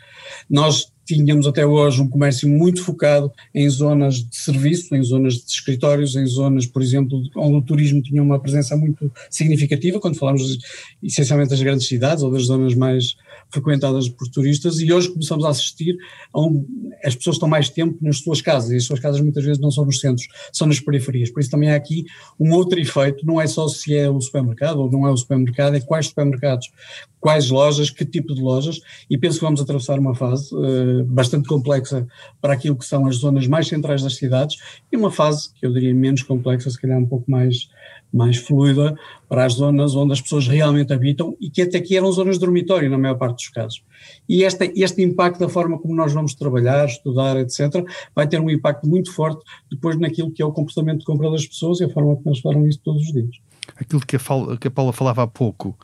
Nós 0.50 0.93
tínhamos 1.06 1.46
até 1.48 1.66
hoje 1.66 2.02
um 2.02 2.08
comércio 2.08 2.48
muito 2.48 2.84
focado 2.84 3.32
em 3.54 3.68
zonas 3.70 4.16
de 4.16 4.36
serviço, 4.36 4.96
em 4.96 5.04
zonas 5.04 5.36
de 5.36 5.52
escritórios, 5.52 6.16
em 6.16 6.26
zonas, 6.26 6.66
por 6.66 6.82
exemplo, 6.82 7.22
onde 7.36 7.58
o 7.58 7.62
turismo 7.62 8.02
tinha 8.02 8.22
uma 8.22 8.40
presença 8.40 8.76
muito 8.76 9.12
significativa, 9.30 10.00
quando 10.00 10.18
falamos 10.18 10.58
essencialmente 11.02 11.50
das 11.50 11.62
grandes 11.62 11.88
cidades 11.88 12.24
ou 12.24 12.32
das 12.32 12.44
zonas 12.44 12.74
mais 12.74 13.16
frequentadas 13.54 14.10
por 14.10 14.28
turistas, 14.28 14.80
e 14.80 14.92
hoje 14.92 15.10
começamos 15.10 15.46
a 15.46 15.50
assistir 15.50 15.96
a 16.34 16.42
um, 16.42 16.66
as 17.04 17.16
pessoas 17.16 17.36
estão 17.36 17.48
mais 17.48 17.70
tempo 17.70 17.98
nas 18.02 18.18
suas 18.18 18.42
casas, 18.42 18.72
e 18.72 18.78
as 18.78 18.84
suas 18.84 19.00
casas 19.00 19.22
muitas 19.22 19.44
vezes 19.44 19.62
não 19.62 19.70
são 19.70 19.86
nos 19.86 20.00
centros, 20.00 20.28
são 20.52 20.68
nas 20.68 20.80
periferias, 20.80 21.30
por 21.30 21.40
isso 21.40 21.52
também 21.52 21.72
há 21.72 21.76
aqui 21.76 22.04
um 22.40 22.52
outro 22.52 22.80
efeito, 22.80 23.26
não 23.26 23.40
é 23.40 23.46
só 23.46 23.68
se 23.68 23.96
é 23.96 24.10
o 24.10 24.20
supermercado 24.20 24.80
ou 24.80 24.92
não 24.92 25.08
é 25.08 25.12
o 25.12 25.18
supermercado, 25.18 25.76
é 25.76 25.82
quais 25.82 26.08
supermercados, 26.08 26.72
quais 27.20 27.50
lojas, 27.50 27.90
que 27.90 28.04
tipo 28.04 28.34
de 28.34 28.42
lojas, 28.42 28.82
e 29.10 29.18
penso 29.18 29.40
que 29.40 29.46
vamos 29.46 29.62
atravessar 29.62 30.00
uma 30.00 30.16
fase 30.16 30.54
uh, 30.54 31.06
bastante 31.06 31.48
complexa 31.48 32.06
para 32.42 32.54
aquilo 32.54 32.76
que 32.76 32.86
são 32.86 33.06
as 33.06 33.18
zonas 33.18 33.48
mais 33.48 33.68
centrais 33.68 34.02
das 34.02 34.16
cidades, 34.16 34.58
e 34.92 34.98
uma 34.98 35.12
fase 35.12 35.54
que 35.54 35.66
eu 35.66 35.72
diria 35.72 35.94
menos 35.94 36.24
complexa, 36.24 36.70
se 36.70 36.82
calhar 36.82 36.98
um 36.98 37.06
pouco 37.06 37.30
mais, 37.30 37.70
mais 38.14 38.38
fluida, 38.38 38.96
para 39.28 39.46
as 39.46 39.54
zonas 39.54 39.96
onde 39.96 40.14
as 40.14 40.22
pessoas 40.22 40.48
realmente 40.48 40.94
habitam 40.94 41.36
e 41.42 41.50
que 41.50 41.64
até 41.64 41.80
aqui 41.80 41.98
eram 41.98 42.12
zonas 42.12 42.36
de 42.36 42.46
dormitório 42.46 42.90
na 42.90 42.98
maior 42.98 43.16
parte 43.16 43.36
dos 43.36 43.50
casos. 43.50 43.84
E 44.30 44.44
este, 44.44 44.72
este 44.76 45.02
impacto 45.02 45.40
da 45.40 45.50
forma 45.50 45.80
como 45.80 45.96
nós 45.96 46.14
vamos 46.14 46.36
trabalhar, 46.36 46.86
estudar, 46.86 47.38
etc., 47.38 47.84
vai 48.16 48.28
ter 48.28 48.40
um 48.40 48.50
impacto 48.50 48.88
muito 48.88 49.12
forte 49.12 49.42
depois 49.72 49.98
naquilo 50.00 50.32
que 50.32 50.42
é 50.42 50.46
o 50.46 50.52
comportamento 50.52 51.00
de 51.00 51.06
compra 51.06 51.32
das 51.32 51.48
pessoas 51.48 51.80
e 51.80 51.86
a 51.86 51.90
forma 51.90 52.16
como 52.16 52.28
elas 52.28 52.40
falam 52.40 52.68
isso 52.68 52.80
todos 52.84 53.02
os 53.02 53.12
dias. 53.12 53.36
Aquilo 53.76 54.02
que 54.06 54.16
a, 54.16 54.20
que 54.60 54.68
a 54.68 54.72
Paula 54.72 54.94
falava 54.94 55.24
há 55.24 55.28
pouco, 55.28 55.76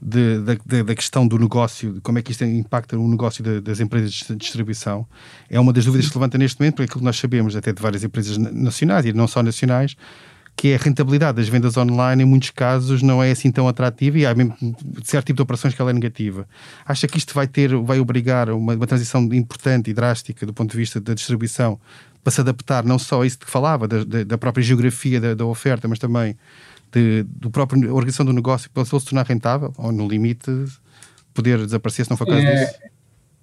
de, 0.00 0.38
da, 0.40 0.82
da, 0.82 0.94
questão 0.94 1.26
do 1.26 1.38
negócio, 1.38 1.94
de 1.94 2.00
como 2.00 2.18
é 2.18 2.22
que 2.22 2.30
isto 2.30 2.44
impacta 2.44 2.98
o 2.98 3.08
negócio 3.08 3.42
de, 3.42 3.60
das 3.60 3.80
empresas 3.80 4.12
de 4.12 4.36
distribuição, 4.36 5.06
é 5.48 5.58
uma 5.58 5.72
das 5.72 5.84
dúvidas 5.84 6.06
que 6.06 6.12
se 6.12 6.18
levanta 6.18 6.36
neste 6.36 6.60
momento, 6.60 6.74
porque 6.74 6.84
aquilo 6.84 7.00
que 7.00 7.04
nós 7.04 7.16
sabemos 7.16 7.56
até 7.56 7.72
de 7.72 7.80
várias 7.80 8.04
empresas 8.04 8.36
nacionais 8.36 9.06
e 9.06 9.12
não 9.14 9.26
só 9.26 9.42
nacionais, 9.42 9.96
que 10.56 10.68
é 10.68 10.76
a 10.76 10.78
rentabilidade 10.78 11.36
das 11.36 11.48
vendas 11.48 11.76
online, 11.76 12.22
em 12.22 12.26
muitos 12.26 12.50
casos, 12.50 13.02
não 13.02 13.22
é 13.22 13.30
assim 13.30 13.50
tão 13.50 13.66
atrativa 13.66 14.18
e 14.18 14.26
há 14.26 14.34
mesmo 14.34 14.56
certo 15.02 15.26
tipo 15.26 15.36
de 15.36 15.42
operações 15.42 15.74
que 15.74 15.82
ela 15.82 15.90
é 15.90 15.94
negativa. 15.94 16.46
Acha 16.86 17.08
que 17.08 17.18
isto 17.18 17.34
vai 17.34 17.46
ter, 17.46 17.74
vai 17.76 17.98
obrigar 17.98 18.48
uma, 18.50 18.74
uma 18.74 18.86
transição 18.86 19.22
importante 19.32 19.90
e 19.90 19.94
drástica 19.94 20.46
do 20.46 20.52
ponto 20.52 20.70
de 20.70 20.76
vista 20.76 21.00
da 21.00 21.12
distribuição 21.12 21.78
para 22.22 22.30
se 22.30 22.40
adaptar 22.40 22.84
não 22.84 22.98
só 22.98 23.22
a 23.22 23.26
isso 23.26 23.38
que 23.38 23.50
falava, 23.50 23.86
da, 23.86 24.24
da 24.24 24.38
própria 24.38 24.62
geografia 24.62 25.20
da, 25.20 25.34
da 25.34 25.44
oferta, 25.44 25.86
mas 25.86 25.98
também 25.98 26.36
de, 26.90 27.24
do 27.24 27.50
próprio 27.50 27.92
organização 27.92 28.24
do 28.24 28.32
negócio 28.32 28.70
para 28.70 28.84
se 28.84 28.90
tornar 28.90 29.26
rentável, 29.26 29.72
ou 29.76 29.92
no 29.92 30.08
limite 30.08 30.50
poder 31.34 31.58
desaparecer 31.58 32.04
se 32.04 32.10
não 32.10 32.16
for 32.16 32.26
caso 32.26 32.38
é, 32.38 32.64
disso? 32.64 32.78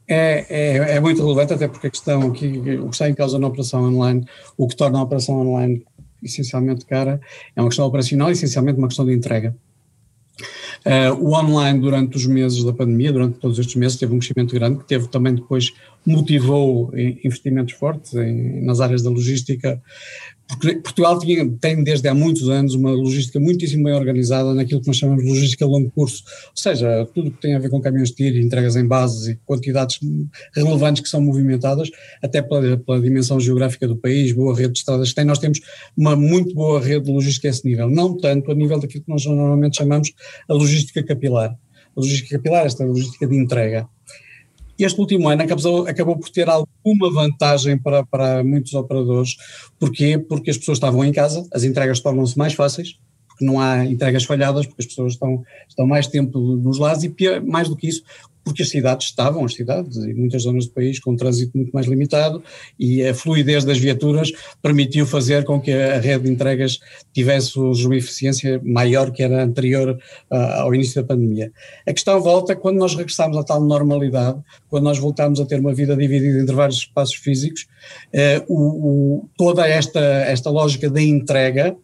É, 0.07 0.45
é, 0.49 0.95
é, 0.95 0.99
muito 0.99 1.21
relevante, 1.21 1.53
até 1.53 1.67
porque 1.67 1.87
a 1.87 1.89
questão 1.89 2.31
aqui, 2.31 2.47
o 2.79 2.89
que 2.89 2.95
está 2.95 3.09
em 3.09 3.13
causa 3.13 3.37
na 3.37 3.47
operação 3.47 3.83
online, 3.83 4.25
o 4.57 4.67
que 4.67 4.75
torna 4.75 4.99
a 4.99 5.03
operação 5.03 5.39
online 5.39 5.85
essencialmente 6.23 6.85
cara, 6.85 7.19
é 7.55 7.61
uma 7.61 7.69
questão 7.69 7.85
operacional, 7.85 8.31
essencialmente 8.31 8.77
uma 8.77 8.87
questão 8.87 9.05
de 9.05 9.13
entrega. 9.13 9.55
Uh, 10.83 11.13
o 11.23 11.35
online, 11.35 11.79
durante 11.79 12.17
os 12.17 12.25
meses 12.25 12.63
da 12.63 12.73
pandemia, 12.73 13.11
durante 13.11 13.37
todos 13.37 13.59
estes 13.59 13.75
meses, 13.75 13.97
teve 13.97 14.15
um 14.15 14.17
crescimento 14.17 14.55
grande, 14.55 14.79
que 14.79 14.87
teve 14.87 15.07
também 15.07 15.35
depois, 15.35 15.71
motivou 16.03 16.91
investimentos 17.23 17.75
fortes 17.75 18.15
em, 18.15 18.65
nas 18.65 18.79
áreas 18.79 19.03
da 19.03 19.11
logística, 19.11 19.79
porque 20.57 20.75
Portugal 20.75 21.19
tinha, 21.19 21.49
tem 21.59 21.83
desde 21.83 22.07
há 22.07 22.13
muitos 22.13 22.49
anos 22.49 22.73
uma 22.75 22.91
logística 22.91 23.39
muitíssimo 23.39 23.83
bem 23.83 23.93
organizada 23.93 24.53
naquilo 24.53 24.81
que 24.81 24.87
nós 24.87 24.97
chamamos 24.97 25.23
de 25.23 25.29
logística 25.29 25.65
longo 25.65 25.91
curso, 25.91 26.23
ou 26.47 26.57
seja, 26.57 27.07
tudo 27.13 27.31
que 27.31 27.41
tem 27.41 27.55
a 27.55 27.59
ver 27.59 27.69
com 27.69 27.79
caminhões 27.81 28.09
de 28.09 28.15
tiro, 28.15 28.37
entregas 28.37 28.75
em 28.75 28.85
bases 28.85 29.27
e 29.27 29.39
quantidades 29.45 29.99
relevantes 30.55 31.01
que 31.01 31.09
são 31.09 31.21
movimentadas, 31.21 31.89
até 32.21 32.41
pela, 32.41 32.77
pela, 32.77 33.01
dimensão 33.01 33.39
geográfica 33.39 33.87
do 33.87 33.95
país, 33.95 34.31
boa 34.31 34.55
rede 34.55 34.73
de 34.73 34.79
estradas 34.79 35.09
que 35.09 35.15
tem, 35.15 35.25
nós 35.25 35.39
temos 35.39 35.59
uma 35.97 36.15
muito 36.15 36.53
boa 36.53 36.79
rede 36.79 37.05
de 37.05 37.11
logística 37.11 37.47
a 37.47 37.51
esse 37.51 37.65
nível, 37.65 37.89
não 37.89 38.17
tanto 38.17 38.51
a 38.51 38.55
nível 38.55 38.79
daquilo 38.79 39.03
que 39.03 39.09
nós 39.09 39.25
normalmente 39.25 39.77
chamamos 39.77 40.11
a 40.49 40.53
logística 40.53 41.03
capilar. 41.03 41.55
A 41.95 41.99
logística 41.99 42.37
capilar, 42.37 42.65
esta 42.65 42.85
logística 42.85 43.27
de 43.27 43.35
entrega 43.35 43.87
este 44.85 44.99
último 44.99 45.29
ano 45.29 45.43
acabou, 45.43 45.87
acabou 45.87 46.17
por 46.17 46.29
ter 46.29 46.49
alguma 46.49 47.11
vantagem 47.11 47.77
para, 47.77 48.05
para 48.05 48.43
muitos 48.43 48.73
operadores. 48.73 49.35
Porquê? 49.79 50.17
Porque 50.17 50.51
as 50.51 50.57
pessoas 50.57 50.77
estavam 50.77 51.03
em 51.03 51.11
casa, 51.11 51.47
as 51.53 51.63
entregas 51.63 51.99
tornam-se 51.99 52.37
mais 52.37 52.53
fáceis, 52.53 52.99
porque 53.27 53.45
não 53.45 53.59
há 53.59 53.85
entregas 53.85 54.23
falhadas, 54.23 54.65
porque 54.65 54.81
as 54.81 54.87
pessoas 54.87 55.13
estão, 55.13 55.43
estão 55.67 55.87
mais 55.87 56.07
tempo 56.07 56.39
nos 56.39 56.77
lares 56.77 57.03
e 57.03 57.13
mais 57.45 57.69
do 57.69 57.75
que 57.75 57.87
isso, 57.87 58.03
porque 58.43 58.63
as 58.63 58.69
cidades 58.69 59.07
estavam, 59.07 59.45
as 59.45 59.53
cidades 59.53 59.97
e 59.97 60.13
muitas 60.13 60.43
zonas 60.43 60.65
do 60.65 60.73
país 60.73 60.99
com 60.99 61.11
um 61.11 61.15
trânsito 61.15 61.55
muito 61.55 61.71
mais 61.71 61.87
limitado 61.87 62.43
e 62.79 63.05
a 63.05 63.13
fluidez 63.13 63.63
das 63.63 63.77
viaturas 63.77 64.31
permitiu 64.61 65.05
fazer 65.05 65.43
com 65.45 65.59
que 65.59 65.71
a 65.71 65.99
rede 65.99 66.25
de 66.25 66.31
entregas 66.31 66.79
tivesse 67.13 67.57
uma 67.57 67.95
eficiência 67.95 68.61
maior 68.63 69.11
que 69.11 69.23
era 69.23 69.43
anterior 69.43 69.97
uh, 70.31 70.35
ao 70.35 70.73
início 70.73 71.01
da 71.01 71.07
pandemia. 71.07 71.51
A 71.87 71.93
questão 71.93 72.19
volta 72.21 72.55
quando 72.55 72.77
nós 72.77 72.95
regressamos 72.95 73.37
à 73.37 73.43
tal 73.43 73.61
normalidade, 73.61 74.39
quando 74.69 74.83
nós 74.83 74.97
voltamos 74.97 75.39
a 75.39 75.45
ter 75.45 75.59
uma 75.59 75.73
vida 75.73 75.95
dividida 75.95 76.39
entre 76.39 76.55
vários 76.55 76.79
espaços 76.79 77.15
físicos, 77.15 77.67
uh, 78.13 78.45
o, 78.47 78.59
o, 78.59 79.29
toda 79.37 79.67
esta, 79.67 79.99
esta 79.99 80.49
lógica 80.49 80.89
da 80.89 81.01
entrega, 81.01 81.75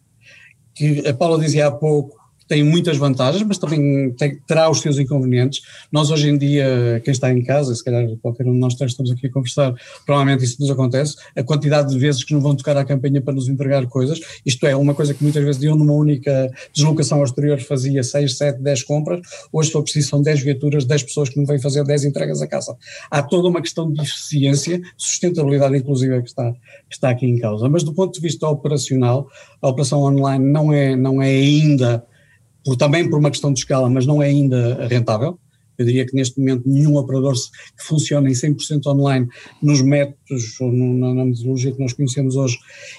que 0.73 1.07
a 1.07 1.13
Paula 1.13 1.39
dizia 1.39 1.67
há 1.67 1.71
pouco, 1.71 2.17
tem 2.47 2.63
muitas 2.63 2.97
vantagens, 2.97 3.43
mas 3.43 3.57
também 3.57 4.11
tem, 4.11 4.39
terá 4.47 4.69
os 4.69 4.79
seus 4.79 4.97
inconvenientes. 4.97 5.61
Nós 5.91 6.09
hoje 6.09 6.29
em 6.29 6.37
dia, 6.37 7.01
quem 7.03 7.11
está 7.11 7.31
em 7.31 7.43
casa, 7.43 7.75
se 7.75 7.83
calhar 7.83 8.07
qualquer 8.21 8.47
um 8.47 8.53
de 8.53 8.59
nós 8.59 8.75
três 8.75 8.91
estamos 8.91 9.11
aqui 9.11 9.27
a 9.27 9.31
conversar, 9.31 9.73
provavelmente 10.05 10.43
isso 10.45 10.57
nos 10.59 10.69
acontece, 10.69 11.15
a 11.35 11.43
quantidade 11.43 11.89
de 11.89 11.99
vezes 11.99 12.23
que 12.23 12.33
nos 12.33 12.41
vão 12.41 12.55
tocar 12.55 12.77
à 12.77 12.85
campanha 12.85 13.21
para 13.21 13.33
nos 13.33 13.49
entregar 13.49 13.85
coisas, 13.87 14.19
isto 14.45 14.65
é, 14.65 14.75
uma 14.75 14.93
coisa 14.93 15.13
que 15.13 15.23
muitas 15.23 15.43
vezes 15.43 15.61
eu 15.61 15.75
numa 15.75 15.93
única 15.93 16.49
deslocação 16.73 17.19
ao 17.19 17.25
exterior 17.25 17.59
fazia 17.59 18.01
6, 18.01 18.37
7, 18.37 18.61
10 18.61 18.83
compras, 18.83 19.19
hoje 19.51 19.69
estou 19.69 19.83
preciso 19.83 20.09
são 20.09 20.21
10 20.21 20.41
viaturas, 20.41 20.85
10 20.85 21.03
pessoas 21.03 21.29
que 21.29 21.39
me 21.39 21.45
vêm 21.45 21.59
fazer 21.59 21.83
10 21.83 22.05
entregas 22.05 22.41
a 22.41 22.47
casa. 22.47 22.77
Há 23.11 23.21
toda 23.21 23.47
uma 23.49 23.61
questão 23.61 23.91
de 23.91 24.01
eficiência, 24.01 24.81
sustentabilidade 24.95 25.77
inclusive 25.77 26.21
que 26.21 26.29
está, 26.29 26.51
que 26.51 26.95
está 26.95 27.09
aqui 27.09 27.25
em 27.25 27.37
causa, 27.39 27.67
mas 27.67 27.83
do 27.83 27.93
ponto 27.93 28.13
de 28.13 28.21
vista 28.21 28.47
operacional, 28.47 29.27
a 29.61 29.67
operação 29.67 30.01
online 30.01 30.45
não 30.45 30.71
é, 30.71 30.95
não 30.95 31.21
é 31.21 31.29
ainda 31.29 32.05
por, 32.67 32.75
também 32.75 33.09
por 33.09 33.17
uma 33.17 33.31
questão 33.31 33.53
de 33.53 33.59
escala, 33.59 33.89
mas 33.89 34.05
não 34.05 34.21
é 34.21 34.27
ainda 34.27 34.85
rentável. 34.87 35.39
Eu 35.77 35.85
diria 35.85 36.05
que 36.05 36.13
neste 36.13 36.37
momento 36.37 36.67
nenhum 36.67 36.97
operador 36.97 37.33
que 37.33 37.83
funciona 37.83 38.27
em 38.27 38.33
100% 38.33 38.87
online 38.87 39.27
nos 39.61 39.79
métodos 39.81 40.59
ou 40.59 40.69
no, 40.69 41.13
na 41.13 41.23
metodologia 41.23 41.71
que 41.71 41.79
nós 41.79 41.93
conhecemos 41.93 42.35
hoje. 42.35 42.57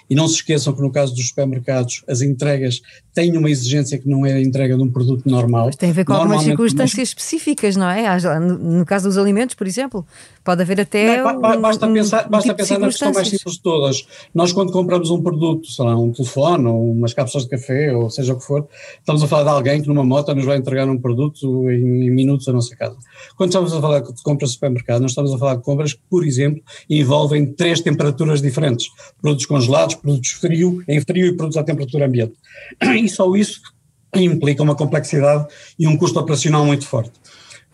E 0.09 0.15
não 0.15 0.27
se 0.27 0.37
esqueçam 0.37 0.73
que 0.73 0.81
no 0.81 0.91
caso 0.91 1.15
dos 1.15 1.29
supermercados 1.29 2.03
as 2.09 2.23
entregas 2.23 2.81
têm 3.19 3.37
uma 3.37 3.51
exigência 3.51 3.99
que 3.99 4.09
não 4.09 4.25
é 4.25 4.35
a 4.35 4.41
entrega 4.41 4.77
de 4.77 4.83
um 4.83 4.89
produto 4.89 5.29
normal. 5.29 5.67
Mas 5.67 5.75
tem 5.75 5.91
a 5.91 5.93
ver 5.93 6.05
com 6.05 6.13
algumas 6.13 6.45
circunstâncias 6.45 6.97
mas... 6.97 7.09
específicas, 7.09 7.75
não 7.75 7.91
é? 7.91 8.07
No 8.39 8.87
caso 8.87 9.09
dos 9.09 9.19
alimentos, 9.19 9.57
por 9.57 9.67
exemplo, 9.67 10.07
pode 10.45 10.63
haver 10.63 10.81
até. 10.81 11.21
Não, 11.21 11.37
um, 11.37 11.61
basta 11.61 11.87
um, 11.87 11.93
pensar, 11.93 12.27
um 12.27 12.31
basta 12.31 12.49
tipo 12.51 12.57
pensar 12.59 12.79
na 12.79 12.87
questão 12.87 13.13
mais 13.13 13.29
simples 13.29 13.55
de 13.55 13.61
todas. 13.61 14.07
Nós, 14.33 14.53
quando 14.53 14.71
compramos 14.71 15.11
um 15.11 15.21
produto, 15.21 15.67
sei 15.67 15.85
lá, 15.85 15.97
um 15.97 16.13
telefone 16.13 16.67
ou 16.67 16.93
umas 16.93 17.13
cápsulas 17.13 17.45
de 17.45 17.51
café 17.51 17.93
ou 17.93 18.09
seja 18.09 18.35
o 18.35 18.39
que 18.39 18.45
for, 18.45 18.69
estamos 19.01 19.21
a 19.21 19.27
falar 19.27 19.43
de 19.43 19.51
alguém 19.51 19.83
que 19.83 19.89
numa 19.89 20.05
moto 20.05 20.33
nos 20.33 20.45
vai 20.45 20.57
entregar 20.57 20.89
um 20.89 20.97
produto 20.97 21.69
em, 21.69 22.07
em 22.07 22.11
minutos 22.11 22.47
a 22.47 22.53
nossa 22.53 22.77
casa. 22.77 22.97
Quando 23.37 23.51
estamos 23.51 23.73
a 23.73 23.81
falar 23.81 24.01
de 24.01 24.23
compras 24.23 24.51
de 24.51 24.55
supermercado, 24.55 25.03
nós 25.03 25.11
estamos 25.11 25.35
a 25.35 25.39
falar 25.39 25.57
de 25.57 25.63
compras 25.63 25.93
que, 25.93 26.01
por 26.09 26.25
exemplo, 26.25 26.63
envolvem 26.89 27.47
três 27.47 27.81
temperaturas 27.81 28.41
diferentes: 28.41 28.87
produtos 29.21 29.45
congelados, 29.45 29.97
produtos 29.97 30.31
frio, 30.31 30.85
em 30.87 31.01
frio 31.01 31.27
e 31.27 31.33
produtos 31.33 31.57
à 31.57 31.65
temperatura 31.65 32.07
ambiente. 32.07 32.35
Só 33.09 33.35
isso 33.35 33.61
implica 34.15 34.63
uma 34.63 34.75
complexidade 34.75 35.47
e 35.79 35.87
um 35.87 35.97
custo 35.97 36.19
operacional 36.19 36.65
muito 36.65 36.87
forte. 36.87 37.13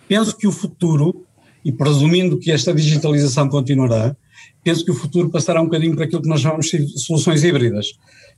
Penso 0.09 0.37
que 0.37 0.47
o 0.47 0.53
futuro, 0.53 1.25
e 1.65 1.73
presumindo 1.73 2.39
que 2.39 2.51
esta 2.51 2.75
digitalização 2.75 3.49
continuará, 3.49 4.17
penso 4.63 4.85
que 4.85 4.91
o 4.91 4.95
futuro 4.95 5.31
passará 5.31 5.61
um 5.61 5.65
bocadinho 5.65 5.95
para 5.95 6.05
aquilo 6.05 6.23
que 6.23 6.29
nós 6.29 6.41
chamamos 6.41 6.67
de 6.67 6.99
soluções 6.99 7.43
híbridas. 7.45 7.87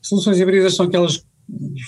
Soluções 0.01 0.39
híbridas 0.39 0.75
são 0.75 0.87
aquelas 0.87 1.25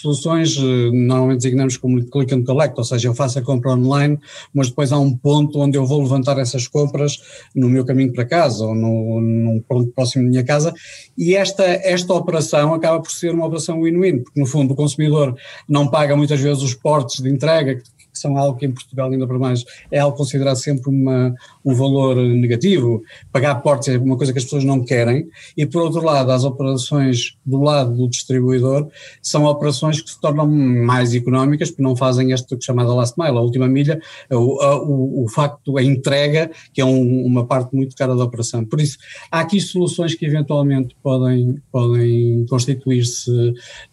soluções 0.00 0.56
eh, 0.56 0.90
normalmente 0.92 1.42
designamos 1.42 1.76
como 1.76 2.02
click 2.04 2.32
and 2.34 2.44
collect, 2.44 2.74
ou 2.78 2.84
seja, 2.84 3.08
eu 3.08 3.14
faço 3.14 3.38
a 3.38 3.42
compra 3.42 3.72
online, 3.72 4.18
mas 4.54 4.68
depois 4.68 4.92
há 4.92 4.98
um 4.98 5.14
ponto 5.16 5.58
onde 5.58 5.76
eu 5.76 5.84
vou 5.84 6.00
levantar 6.02 6.38
essas 6.38 6.68
compras 6.68 7.20
no 7.54 7.68
meu 7.68 7.84
caminho 7.84 8.12
para 8.12 8.24
casa 8.24 8.64
ou 8.64 8.74
no, 8.74 9.20
num 9.20 9.60
ponto 9.60 9.90
próximo 9.90 10.24
da 10.24 10.30
minha 10.30 10.44
casa. 10.44 10.72
E 11.16 11.34
esta, 11.34 11.64
esta 11.64 12.14
operação 12.14 12.72
acaba 12.72 13.00
por 13.00 13.10
ser 13.10 13.32
uma 13.32 13.46
operação 13.46 13.82
win-win, 13.82 14.20
porque 14.22 14.40
no 14.40 14.46
fundo 14.46 14.72
o 14.72 14.76
consumidor 14.76 15.36
não 15.68 15.88
paga 15.88 16.16
muitas 16.16 16.40
vezes 16.40 16.62
os 16.62 16.74
portes 16.74 17.20
de 17.20 17.28
entrega 17.28 17.76
que 17.76 17.97
são 18.20 18.36
algo 18.36 18.58
que 18.58 18.66
em 18.66 18.72
Portugal 18.72 19.10
ainda 19.10 19.26
para 19.26 19.38
mais 19.38 19.64
é 19.90 19.98
algo 19.98 20.16
considerado 20.16 20.56
sempre 20.56 20.90
uma, 20.90 21.34
um 21.64 21.74
valor 21.74 22.16
negativo. 22.16 23.02
Pagar 23.32 23.56
portes 23.56 23.88
é 23.88 23.98
uma 23.98 24.16
coisa 24.16 24.32
que 24.32 24.38
as 24.38 24.44
pessoas 24.44 24.64
não 24.64 24.84
querem 24.84 25.28
e 25.56 25.66
por 25.66 25.82
outro 25.82 26.02
lado 26.02 26.30
as 26.30 26.44
operações 26.44 27.36
do 27.44 27.60
lado 27.60 27.94
do 27.96 28.08
distribuidor 28.08 28.88
são 29.22 29.44
operações 29.44 30.00
que 30.00 30.10
se 30.10 30.20
tornam 30.20 30.46
mais 30.46 31.14
económicas 31.14 31.70
porque 31.70 31.82
não 31.82 31.96
fazem 31.96 32.28
que 32.28 32.32
é 32.32 32.36
chamada 32.60 32.92
last 32.92 33.14
mile, 33.18 33.36
a 33.36 33.40
última 33.40 33.68
milha, 33.68 34.00
o, 34.30 34.36
o, 34.36 35.24
o 35.24 35.28
facto, 35.28 35.78
a 35.78 35.82
entrega 35.82 36.50
que 36.72 36.80
é 36.80 36.84
um, 36.84 37.24
uma 37.24 37.46
parte 37.46 37.74
muito 37.74 37.96
cara 37.96 38.14
da 38.14 38.24
operação. 38.24 38.64
Por 38.64 38.80
isso 38.80 38.98
há 39.30 39.40
aqui 39.40 39.60
soluções 39.60 40.14
que 40.14 40.26
eventualmente 40.26 40.96
podem, 41.02 41.60
podem 41.70 42.46
constituir-se 42.48 43.30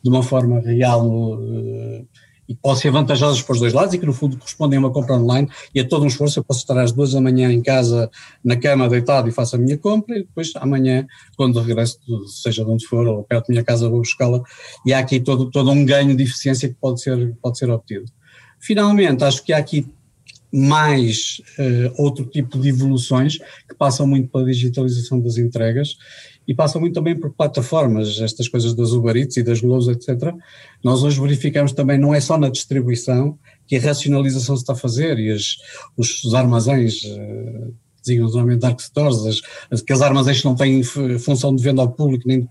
de 0.01 0.09
uma 0.09 0.23
forma 0.23 0.59
real 0.59 1.07
uh, 1.07 2.07
e 2.47 2.55
podem 2.55 2.81
ser 2.81 2.91
vantajosas 2.91 3.41
para 3.41 3.53
os 3.53 3.59
dois 3.59 3.73
lados 3.73 3.93
e 3.93 3.97
que 3.97 4.05
no 4.05 4.13
fundo 4.13 4.37
correspondem 4.37 4.77
a 4.77 4.79
uma 4.79 4.91
compra 4.91 5.15
online. 5.15 5.49
E 5.73 5.79
a 5.79 5.87
todo 5.87 6.03
um 6.03 6.07
esforço, 6.07 6.39
eu 6.39 6.43
posso 6.43 6.59
estar 6.59 6.77
às 6.77 6.91
duas 6.91 7.13
da 7.13 7.21
manhã 7.21 7.51
em 7.51 7.61
casa, 7.61 8.09
na 8.43 8.55
cama, 8.55 8.87
deitado 8.87 9.27
e 9.27 9.31
faço 9.31 9.55
a 9.55 9.59
minha 9.59 9.77
compra 9.77 10.17
e 10.17 10.23
depois 10.23 10.51
amanhã, 10.55 11.05
quando 11.35 11.59
regresso, 11.59 11.99
seja 12.27 12.63
de 12.63 12.69
onde 12.69 12.85
for 12.85 13.07
ou 13.07 13.23
perto 13.23 13.47
da 13.47 13.51
minha 13.53 13.63
casa, 13.63 13.89
vou 13.89 13.99
buscá-la. 13.99 14.41
E 14.85 14.93
há 14.93 14.99
aqui 14.99 15.19
todo, 15.19 15.49
todo 15.49 15.71
um 15.71 15.85
ganho 15.85 16.15
de 16.15 16.23
eficiência 16.23 16.69
que 16.69 16.75
pode 16.75 17.01
ser, 17.01 17.35
pode 17.41 17.57
ser 17.57 17.69
obtido. 17.69 18.05
Finalmente, 18.59 19.23
acho 19.23 19.43
que 19.43 19.53
há 19.53 19.57
aqui 19.57 19.87
mais 20.51 21.41
uh, 21.59 22.01
outro 22.01 22.25
tipo 22.25 22.57
de 22.57 22.69
evoluções 22.69 23.37
que 23.37 23.75
passam 23.77 24.07
muito 24.07 24.29
pela 24.29 24.45
digitalização 24.45 25.19
das 25.19 25.37
entregas 25.37 25.97
e 26.47 26.53
passam 26.53 26.79
muito 26.79 26.93
também 26.93 27.19
por 27.19 27.31
plataformas, 27.31 28.19
estas 28.19 28.47
coisas 28.47 28.73
das 28.73 28.91
Uber 28.91 29.15
Eats 29.15 29.37
e 29.37 29.43
das 29.43 29.61
Globos, 29.61 29.87
etc. 29.87 30.33
Nós 30.83 31.03
hoje 31.03 31.19
verificamos 31.19 31.71
também, 31.71 31.97
não 31.97 32.13
é 32.13 32.19
só 32.19 32.37
na 32.37 32.49
distribuição 32.49 33.37
que 33.67 33.75
a 33.75 33.81
racionalização 33.81 34.55
se 34.55 34.63
está 34.63 34.73
a 34.73 34.75
fazer 34.77 35.17
e 35.19 35.31
as, 35.31 35.57
os, 35.97 36.23
os 36.23 36.33
armazéns, 36.33 37.03
uh, 37.03 37.73
designam 38.01 38.27
normalmente 38.29 38.59
dark 38.59 38.79
stores, 38.79 39.25
as, 39.71 39.81
aqueles 39.81 40.01
armazéns 40.01 40.39
que 40.39 40.45
não 40.45 40.55
têm 40.55 40.83
função 40.83 41.55
de 41.55 41.63
venda 41.63 41.81
ao 41.81 41.91
público 41.91 42.27
nem 42.27 42.41
de, 42.41 42.47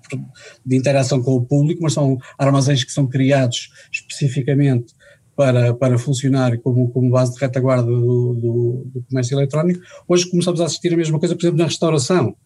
de 0.66 0.76
interação 0.76 1.22
com 1.22 1.36
o 1.36 1.42
público, 1.44 1.82
mas 1.82 1.92
são 1.92 2.18
armazéns 2.36 2.82
que 2.82 2.92
são 2.92 3.06
criados 3.06 3.70
especificamente 3.92 4.92
para, 5.36 5.74
para 5.74 5.98
funcionar 5.98 6.58
como, 6.58 6.88
como 6.90 7.10
base 7.10 7.34
de 7.34 7.40
retaguarda 7.40 7.90
do, 7.90 8.34
do, 8.34 8.82
do 8.86 9.02
comércio 9.08 9.36
eletrónico. 9.36 9.80
Hoje 10.06 10.28
começamos 10.30 10.60
a 10.60 10.64
assistir 10.64 10.92
a 10.92 10.96
mesma 10.96 11.18
coisa, 11.18 11.34
por 11.34 11.42
exemplo, 11.42 11.58
na 11.58 11.66
restauração 11.66 12.36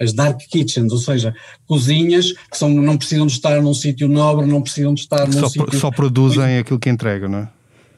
as 0.00 0.12
dark 0.12 0.38
kitchens, 0.38 0.92
ou 0.92 0.98
seja, 0.98 1.34
cozinhas 1.66 2.32
que 2.32 2.56
são, 2.56 2.68
não 2.68 2.96
precisam 2.96 3.26
de 3.26 3.32
estar 3.32 3.60
num 3.62 3.74
sítio 3.74 4.08
nobre, 4.08 4.46
não 4.46 4.62
precisam 4.62 4.94
de 4.94 5.00
estar 5.00 5.26
num 5.26 5.40
só, 5.40 5.48
sítio... 5.48 5.78
Só 5.78 5.90
produzem 5.90 6.58
aquilo 6.58 6.78
que 6.78 6.90
entregam, 6.90 7.28
não 7.28 7.38
é? 7.38 7.48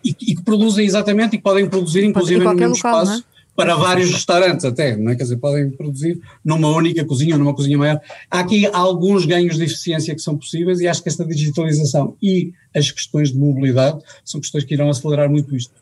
E, 0.05 0.11
e, 0.11 0.37
que 0.37 0.43
produzem 0.43 0.87
exatamente 0.87 1.35
e 1.35 1.39
que 1.39 1.43
podem 1.43 1.69
produzir 1.69 2.05
inclusive 2.05 2.43
no 2.43 2.55
mesmo 2.55 2.77
local, 2.77 3.03
espaço 3.03 3.21
é? 3.21 3.39
para 3.57 3.75
vários 3.75 4.13
restaurantes 4.13 4.65
até, 4.65 4.97
não 4.97 5.11
é? 5.11 5.17
Quer 5.17 5.25
dizer, 5.25 5.37
podem 5.39 5.71
produzir 5.71 6.21
numa 6.45 6.69
única 6.69 7.05
cozinha 7.05 7.35
ou 7.35 7.41
numa 7.41 7.53
cozinha 7.53 7.77
maior. 7.77 8.01
Há 8.31 8.39
aqui 8.39 8.65
alguns 8.67 9.27
ganhos 9.27 9.57
de 9.57 9.65
eficiência 9.65 10.15
que 10.15 10.23
são 10.23 10.37
possíveis 10.37 10.79
e 10.79 10.87
acho 10.87 11.03
que 11.03 11.09
esta 11.09 11.25
digitalização 11.25 12.17
e 12.23 12.53
as 12.75 12.93
questões 12.93 13.33
de 13.33 13.39
mobilidade 13.39 13.99
são 14.25 14.41
questões 14.41 14.63
que 14.63 14.75
irão 14.75 14.89
acelerar 14.89 15.29
muito 15.29 15.57
isto. 15.57 15.73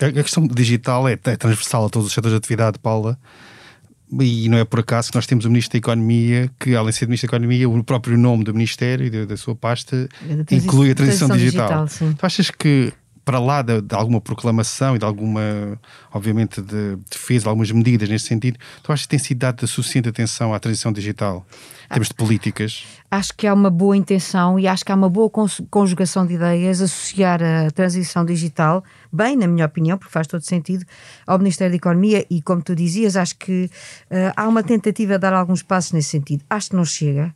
A 0.00 0.22
questão 0.22 0.46
digital 0.46 1.08
é, 1.08 1.14
é 1.14 1.36
transversal 1.36 1.86
a 1.86 1.88
todos 1.88 2.06
os 2.06 2.14
setores 2.14 2.34
de 2.34 2.38
atividade, 2.38 2.78
Paula 2.78 3.18
e 4.20 4.48
não 4.48 4.58
é 4.58 4.64
por 4.64 4.80
acaso 4.80 5.10
que 5.10 5.16
nós 5.16 5.26
temos 5.26 5.44
o 5.44 5.48
Ministro 5.48 5.72
da 5.72 5.78
Economia, 5.78 6.50
que 6.58 6.74
além 6.74 6.90
de 6.90 6.96
ser 6.96 7.06
Ministro 7.06 7.30
da 7.30 7.36
Economia, 7.36 7.68
o 7.68 7.84
próprio 7.84 8.16
nome 8.18 8.44
do 8.44 8.52
Ministério 8.52 9.06
e 9.06 9.10
da, 9.10 9.24
da 9.24 9.36
sua 9.36 9.54
pasta 9.54 10.08
é 10.28 10.54
inclui 10.54 10.90
a 10.90 10.94
transição, 10.94 11.28
transição 11.28 11.36
digital. 11.36 11.84
digital 11.86 12.14
tu 12.14 12.26
achas 12.26 12.50
que 12.50 12.92
para 13.24 13.38
lá 13.38 13.62
de, 13.62 13.80
de, 13.80 13.94
alguma 13.94 14.20
proclamação 14.20 14.94
e 14.94 14.98
de 14.98 15.04
alguma, 15.04 15.78
obviamente, 16.12 16.60
de 16.60 16.96
defesa 17.10 17.44
de 17.44 17.48
algumas 17.48 17.70
medidas 17.70 18.08
nesse 18.08 18.26
sentido, 18.26 18.58
tu 18.82 18.92
achas 18.92 19.06
que 19.06 19.10
tem 19.10 19.18
sido 19.18 19.38
dada 19.38 19.66
suficiente 19.66 20.08
atenção 20.08 20.52
à 20.52 20.60
transição 20.60 20.92
digital? 20.92 21.46
Em 21.86 21.88
termos 21.88 22.08
de 22.08 22.14
políticas? 22.14 22.84
Acho 23.10 23.32
que 23.34 23.46
há 23.46 23.54
uma 23.54 23.70
boa 23.70 23.96
intenção 23.96 24.58
e 24.58 24.66
acho 24.66 24.84
que 24.84 24.90
há 24.90 24.94
uma 24.94 25.08
boa 25.08 25.30
conjugação 25.70 26.26
de 26.26 26.34
ideias 26.34 26.80
associar 26.80 27.40
a 27.42 27.70
transição 27.70 28.24
digital, 28.24 28.82
bem, 29.12 29.36
na 29.36 29.46
minha 29.46 29.66
opinião, 29.66 29.96
porque 29.96 30.12
faz 30.12 30.26
todo 30.26 30.42
sentido, 30.42 30.84
ao 31.26 31.38
Ministério 31.38 31.72
da 31.72 31.76
Economia 31.76 32.26
e, 32.28 32.42
como 32.42 32.62
tu 32.62 32.74
dizias, 32.74 33.16
acho 33.16 33.36
que 33.36 33.70
uh, 34.10 34.32
há 34.34 34.48
uma 34.48 34.62
tentativa 34.62 35.12
de 35.12 35.18
dar 35.18 35.32
alguns 35.32 35.62
passos 35.62 35.92
nesse 35.92 36.08
sentido. 36.08 36.42
Acho 36.50 36.70
que 36.70 36.76
não 36.76 36.84
chega. 36.84 37.34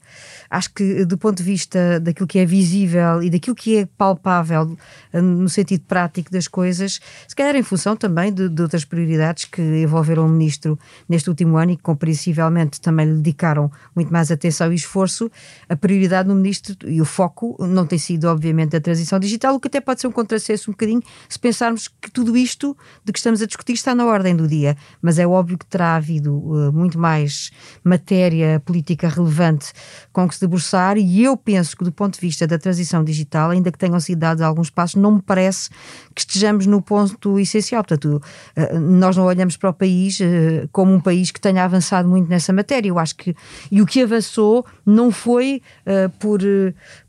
Acho 0.50 0.72
que, 0.72 1.04
do 1.04 1.18
ponto 1.18 1.38
de 1.38 1.42
vista 1.42 2.00
daquilo 2.00 2.26
que 2.26 2.38
é 2.38 2.46
visível 2.46 3.22
e 3.22 3.30
daquilo 3.30 3.54
que 3.54 3.78
é 3.78 3.87
palpável, 3.87 4.76
uh, 5.12 5.22
no 5.22 5.48
sentido 5.48 5.82
prático 5.87 6.30
das 6.30 6.48
coisas, 6.48 7.00
se 7.26 7.37
calhar 7.37 7.54
em 7.56 7.62
função 7.62 7.96
também 7.96 8.32
de, 8.32 8.48
de 8.48 8.62
outras 8.62 8.84
prioridades 8.84 9.44
que 9.44 9.61
envolveram 9.61 10.26
o 10.26 10.28
Ministro 10.28 10.78
neste 11.08 11.28
último 11.28 11.56
ano 11.56 11.72
e 11.72 11.76
que, 11.76 11.82
compreensivelmente, 11.82 12.80
também 12.80 13.06
lhe 13.06 13.16
dedicaram 13.16 13.70
muito 13.94 14.12
mais 14.12 14.30
atenção 14.30 14.72
e 14.72 14.76
esforço, 14.76 15.30
a 15.68 15.76
prioridade 15.76 16.28
no 16.28 16.34
ministro 16.34 16.76
e 16.87 17.00
o 17.00 17.04
foco 17.04 17.56
não 17.61 17.87
tem 17.87 17.98
sido, 17.98 18.26
obviamente, 18.26 18.76
a 18.76 18.80
transição 18.80 19.18
digital, 19.18 19.54
o 19.54 19.61
que 19.61 19.68
até 19.68 19.80
pode 19.80 20.00
ser 20.00 20.06
um 20.06 20.12
contrassenso 20.12 20.70
um 20.70 20.72
bocadinho 20.72 21.02
se 21.28 21.38
pensarmos 21.38 21.88
que 21.88 22.11
tudo 22.11 22.37
isto 22.37 22.76
de 23.04 23.12
que 23.12 23.18
estamos 23.18 23.42
a 23.42 23.46
discutir 23.46 23.72
está 23.72 23.94
na 23.94 24.06
ordem 24.06 24.34
do 24.34 24.46
dia. 24.46 24.76
Mas 25.02 25.18
é 25.18 25.26
óbvio 25.26 25.58
que 25.58 25.66
terá 25.66 25.96
havido 25.96 26.34
uh, 26.34 26.72
muito 26.72 26.98
mais 26.98 27.50
matéria 27.84 28.61
política 28.64 29.08
relevante 29.08 29.72
com 30.12 30.28
que 30.28 30.38
se 30.38 30.40
debruçar, 30.40 30.96
e 30.96 31.24
eu 31.24 31.37
penso 31.37 31.77
que, 31.77 31.85
do 31.85 31.90
ponto 31.90 32.14
de 32.14 32.20
vista 32.20 32.46
da 32.46 32.59
transição 32.59 33.03
digital, 33.03 33.51
ainda 33.51 33.70
que 33.72 33.79
tenham 33.79 33.98
sido 33.98 34.20
dados 34.20 34.42
alguns 34.42 34.70
passos, 34.70 34.94
não 34.94 35.16
me 35.16 35.22
parece 35.22 35.68
que 36.14 36.20
estejamos 36.20 36.66
no 36.66 36.81
ponto 36.81 37.38
essencial. 37.38 37.83
Portanto, 37.83 38.22
uh, 38.57 38.79
nós 38.79 39.16
não 39.16 39.24
olhamos 39.24 39.57
para 39.57 39.70
o 39.70 39.74
país 39.74 40.20
uh, 40.20 40.68
como 40.70 40.94
um 40.94 41.01
país 41.01 41.31
que 41.31 41.40
tenha 41.40 41.64
avançado 41.64 42.09
muito 42.09 42.29
nessa 42.29 42.53
matéria. 42.53 42.88
Eu 42.88 42.98
acho 42.98 43.16
que. 43.16 43.35
E 43.70 43.83
o 43.83 43.87
que 43.87 44.01
avançou 44.03 44.64
não 44.87 45.11
foi 45.11 45.61
uh, 45.87 46.09
por, 46.18 46.40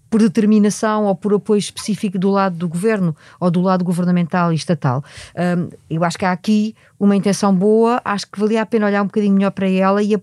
por 0.10 0.20
determinação 0.20 1.06
ou 1.06 1.16
por 1.16 1.34
apoio 1.34 1.60
específico 1.60 2.18
do 2.18 2.30
lado 2.30 2.56
do 2.58 2.68
governo 2.68 3.16
ou 3.40 3.52
do 3.52 3.62
lado 3.62 3.84
governamental 3.84 4.52
e 4.52 4.56
estatal. 4.56 5.04
Um, 5.36 5.70
eu 5.90 6.04
acho 6.04 6.18
que 6.18 6.26
há 6.26 6.32
aqui 6.32 6.76
uma 7.00 7.16
intenção 7.16 7.56
boa, 7.56 8.02
acho 8.04 8.26
que 8.28 8.40
valia 8.40 8.62
a 8.62 8.66
pena 8.66 8.88
olhar 8.88 9.04
um 9.04 9.06
bocadinho 9.06 9.36
melhor 9.36 9.52
para 9.52 9.70
ela 9.70 10.02
e 10.02 10.14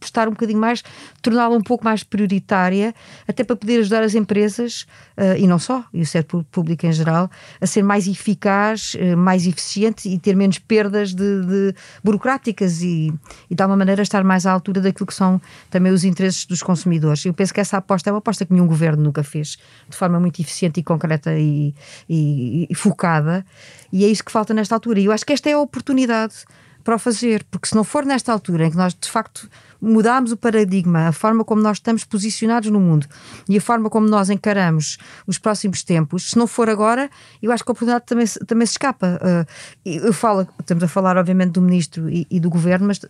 apostar 0.00 0.26
um 0.28 0.32
bocadinho 0.32 0.58
mais, 0.58 0.82
torná-la 1.20 1.54
um 1.54 1.62
pouco 1.62 1.84
mais 1.84 2.02
prioritária, 2.02 2.94
até 3.28 3.44
para 3.44 3.54
poder 3.54 3.80
ajudar 3.80 4.02
as 4.02 4.14
empresas, 4.14 4.86
uh, 5.16 5.36
e 5.36 5.46
não 5.46 5.58
só, 5.58 5.84
e 5.92 6.00
o 6.00 6.06
setor 6.06 6.42
público 6.44 6.86
em 6.86 6.92
geral, 6.92 7.30
a 7.60 7.66
ser 7.66 7.82
mais 7.82 8.08
eficaz, 8.08 8.94
uh, 8.94 9.16
mais 9.16 9.46
eficiente 9.46 10.08
e 10.08 10.18
ter 10.18 10.34
menos 10.34 10.58
perdas 10.58 11.14
de, 11.14 11.44
de 11.44 11.74
burocráticas 12.02 12.80
e, 12.80 13.12
e 13.50 13.54
de 13.54 13.62
alguma 13.62 13.76
maneira 13.76 14.02
estar 14.02 14.24
mais 14.24 14.46
à 14.46 14.52
altura 14.52 14.80
daquilo 14.80 15.06
que 15.06 15.14
são 15.14 15.40
também 15.68 15.92
os 15.92 16.02
interesses 16.02 16.46
dos 16.46 16.62
consumidores. 16.62 17.24
Eu 17.24 17.34
penso 17.34 17.52
que 17.52 17.60
essa 17.60 17.76
aposta 17.76 18.08
é 18.08 18.12
uma 18.12 18.18
aposta 18.18 18.46
que 18.46 18.52
nenhum 18.52 18.66
governo 18.66 19.02
nunca 19.02 19.22
fez, 19.22 19.58
de 19.88 19.96
forma 19.96 20.18
muito 20.18 20.40
eficiente 20.40 20.80
e 20.80 20.82
concreta 20.82 21.36
e, 21.36 21.74
e, 22.08 22.66
e 22.70 22.74
focada, 22.74 23.44
e 23.92 24.04
é 24.04 24.08
isso 24.08 24.24
que 24.24 24.32
falta 24.32 24.54
nesta 24.54 24.74
altura. 24.74 25.00
E 25.00 25.04
eu 25.04 25.12
acho 25.12 25.26
que 25.26 25.32
esta 25.32 25.50
é 25.50 25.52
a 25.52 25.58
oportunidade 25.58 26.34
para 26.82 26.94
o 26.94 26.98
fazer, 26.98 27.44
porque 27.50 27.68
se 27.68 27.74
não 27.74 27.84
for 27.84 28.04
nesta 28.04 28.32
altura 28.32 28.66
em 28.66 28.70
que 28.70 28.76
nós 28.76 28.94
de 28.94 29.08
facto 29.08 29.48
mudarmos 29.80 30.32
o 30.32 30.36
paradigma, 30.36 31.08
a 31.08 31.12
forma 31.12 31.44
como 31.44 31.62
nós 31.62 31.78
estamos 31.78 32.04
posicionados 32.04 32.70
no 32.70 32.80
mundo 32.80 33.06
e 33.48 33.56
a 33.56 33.60
forma 33.60 33.88
como 33.88 34.08
nós 34.08 34.30
encaramos 34.30 34.98
os 35.26 35.38
próximos 35.38 35.82
tempos, 35.82 36.30
se 36.30 36.38
não 36.38 36.46
for 36.46 36.68
agora, 36.68 37.10
eu 37.42 37.50
acho 37.52 37.64
que 37.64 37.70
a 37.70 37.72
oportunidade 37.72 38.04
também, 38.06 38.26
também 38.46 38.66
se 38.66 38.72
escapa. 38.72 39.20
Uh, 39.22 39.46
eu 39.84 40.12
falo, 40.12 40.46
estamos 40.58 40.84
a 40.84 40.88
falar, 40.88 41.16
obviamente, 41.16 41.52
do 41.52 41.62
ministro 41.62 42.08
e, 42.10 42.26
e 42.30 42.40
do 42.40 42.50
governo, 42.50 42.86
mas 42.86 43.00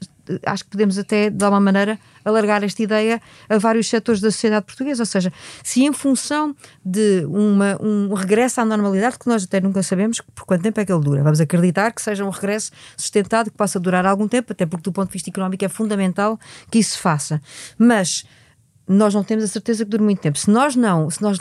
acho 0.46 0.64
que 0.64 0.70
podemos 0.70 0.98
até, 0.98 1.30
de 1.30 1.44
alguma 1.44 1.60
maneira, 1.60 1.98
alargar 2.24 2.62
esta 2.62 2.82
ideia 2.82 3.20
a 3.48 3.58
vários 3.58 3.88
setores 3.88 4.20
da 4.20 4.30
sociedade 4.30 4.66
portuguesa. 4.66 5.02
Ou 5.02 5.06
seja, 5.06 5.32
se 5.62 5.84
em 5.84 5.92
função 5.92 6.54
de 6.84 7.24
uma, 7.26 7.76
um 7.80 8.14
regresso 8.14 8.60
à 8.60 8.64
normalidade, 8.64 9.18
que 9.18 9.26
nós 9.26 9.44
até 9.44 9.60
nunca 9.60 9.82
sabemos 9.82 10.20
por 10.34 10.44
quanto 10.44 10.62
tempo 10.62 10.80
é 10.80 10.84
que 10.84 10.92
ele 10.92 11.02
dura, 11.02 11.22
vamos 11.22 11.40
acreditar 11.40 11.90
que 11.92 12.02
seja 12.02 12.24
um 12.24 12.30
regresso 12.30 12.70
sustentado, 12.96 13.50
que 13.50 13.56
possa 13.56 13.80
durar 13.80 14.06
algum 14.06 14.28
tempo, 14.28 14.52
até 14.52 14.66
porque 14.66 14.82
do 14.82 14.92
ponto 14.92 15.08
de 15.08 15.12
vista 15.14 15.30
económico 15.30 15.64
é 15.64 15.68
fundamental 15.68 16.38
que 16.70 16.78
isso 16.78 16.98
faça. 16.98 17.40
Mas 17.78 18.24
nós 18.90 19.14
não 19.14 19.22
temos 19.22 19.44
a 19.44 19.46
certeza 19.46 19.84
que 19.84 19.90
dure 19.90 20.02
muito 20.02 20.20
tempo. 20.20 20.36
Se 20.36 20.50
nós 20.50 20.74
não, 20.74 21.08
se 21.08 21.22
nós 21.22 21.38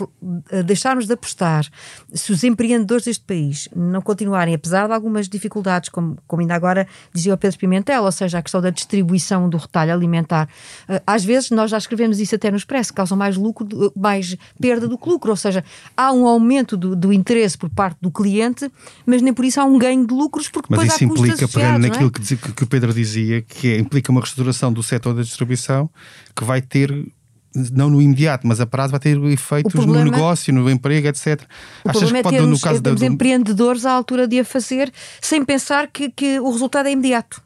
eh, 0.52 0.62
deixarmos 0.62 1.08
de 1.08 1.14
apostar, 1.14 1.66
se 2.14 2.32
os 2.32 2.44
empreendedores 2.44 3.06
deste 3.06 3.24
país 3.24 3.68
não 3.76 4.02
continuarem, 4.02 4.54
apesar 4.54 4.86
de 4.86 4.94
algumas 4.94 5.28
dificuldades, 5.28 5.90
como, 5.90 6.16
como 6.28 6.44
ainda 6.44 6.54
agora 6.54 6.88
dizia 7.12 7.34
o 7.34 7.38
Pedro 7.38 7.58
Pimentel, 7.58 8.04
ou 8.04 8.12
seja, 8.12 8.38
a 8.38 8.42
questão 8.44 8.62
da 8.62 8.70
distribuição 8.70 9.50
do 9.50 9.58
retalho 9.58 9.92
alimentar, 9.92 10.48
eh, 10.88 11.02
às 11.08 11.26
vezes 11.26 11.50
nós 11.50 11.72
já 11.72 11.80
escrevemos 11.80 12.20
isso 12.20 12.36
até 12.36 12.52
no 12.52 12.58
Expresso, 12.58 12.94
causam 12.94 13.18
mais 13.18 13.36
lucro, 13.36 13.68
mais 13.96 14.38
perda 14.62 14.88
do 14.88 14.96
que 14.96 15.10
lucro, 15.10 15.32
ou 15.32 15.38
seja, 15.38 15.64
há 15.98 16.12
um 16.12 16.28
aumento 16.28 16.78
do, 16.78 16.96
do 16.96 17.12
interesse 17.12 17.58
por 17.58 17.70
parte 17.72 17.98
do 18.00 18.12
cliente, 18.12 18.72
mas 19.08 19.24
nem 19.24 19.34
por 19.34 19.44
isso 19.44 19.60
há 19.60 19.66
um 19.66 19.80
ganho 19.80 20.06
de 20.06 20.14
lucros, 20.14 20.50
porque 20.50 20.68
mas 20.70 20.82
depois 20.82 20.94
isso 20.94 21.04
implica, 21.04 21.48
pegando 21.48 21.86
é? 21.86 21.90
naquilo 21.90 22.12
que, 22.12 22.22
que, 22.38 22.64
o 22.64 22.68
Pedro 22.68 22.94
dizia, 22.94 23.42
que 23.42 23.74
é, 23.74 23.80
implica 23.80 24.12
uma 24.12 24.22
restauração 24.22 24.72
do 24.72 24.84
setor 24.84 25.16
da 25.16 25.24
distribuição 25.24 25.90
que 26.36 26.44
vai 26.44 26.62
ter 26.62 27.12
não 27.54 27.90
no 27.90 28.02
imediato, 28.02 28.46
mas 28.48 28.60
a 28.60 28.66
prazo 28.66 28.92
vai 28.92 29.00
ter 29.00 29.18
efeitos 29.26 29.72
problema, 29.72 30.06
no 30.06 30.12
negócio, 30.12 30.54
no 30.54 30.70
emprego, 30.70 31.08
etc. 31.08 31.42
O 31.84 31.90
Achas 31.90 32.02
problema 32.02 32.12
que 32.12 32.20
é 32.20 32.24
pode, 32.24 32.36
é 32.36 32.40
termos, 32.40 32.60
no 32.60 32.64
caso 32.64 32.80
é 32.80 32.96
da, 32.96 33.06
empreendedores 33.06 33.86
à 33.86 33.92
altura 33.92 34.28
de 34.28 34.40
a 34.40 34.46
fazer 34.46 34.92
sem 35.20 35.44
pensar 35.44 35.88
que, 35.88 36.10
que 36.10 36.40
o 36.40 36.52
resultado 36.52 36.88
é 36.88 36.92
imediato. 36.92 37.42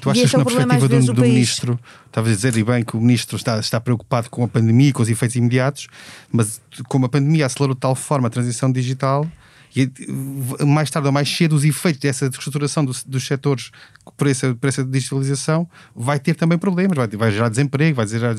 Tu 0.00 0.10
achas 0.10 0.30
que 0.30 0.36
é 0.36 0.38
na 0.38 0.44
perspectiva 0.44 0.88
do, 0.88 1.12
do 1.14 1.22
ministro, 1.22 1.78
estavas 2.06 2.32
a 2.32 2.34
dizer 2.34 2.56
e 2.56 2.64
bem 2.64 2.84
que 2.84 2.96
o 2.96 3.00
ministro 3.00 3.36
está, 3.36 3.58
está 3.58 3.80
preocupado 3.80 4.28
com 4.30 4.44
a 4.44 4.48
pandemia 4.48 4.90
e 4.90 4.92
com 4.92 5.02
os 5.02 5.08
efeitos 5.08 5.36
imediatos, 5.36 5.88
mas 6.30 6.60
como 6.88 7.06
a 7.06 7.08
pandemia 7.08 7.46
acelerou 7.46 7.74
de 7.74 7.80
tal 7.80 7.94
forma 7.94 8.28
a 8.28 8.30
transição 8.30 8.70
digital, 8.70 9.26
e 9.76 10.64
mais 10.64 10.88
tarde 10.88 11.08
ou 11.08 11.12
mais 11.12 11.28
cedo 11.28 11.54
os 11.54 11.64
efeitos 11.64 12.00
dessa 12.00 12.26
reestruturação 12.26 12.84
dos, 12.84 13.02
dos 13.02 13.26
setores 13.26 13.72
por 14.16 14.28
essa, 14.28 14.54
por 14.54 14.68
essa 14.68 14.84
digitalização 14.84 15.68
vai 15.94 16.20
ter 16.20 16.34
também 16.34 16.56
problemas, 16.56 16.96
vai, 16.96 17.08
vai 17.08 17.32
gerar 17.32 17.48
desemprego, 17.48 17.96
vai 17.96 18.06
gerar 18.06 18.36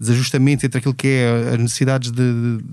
desajustamentos 0.00 0.64
entre 0.64 0.78
aquilo 0.78 0.94
que 0.94 1.08
é 1.08 1.50
as 1.54 1.58
necessidades 1.58 2.10
de, 2.10 2.58
de, 2.58 2.64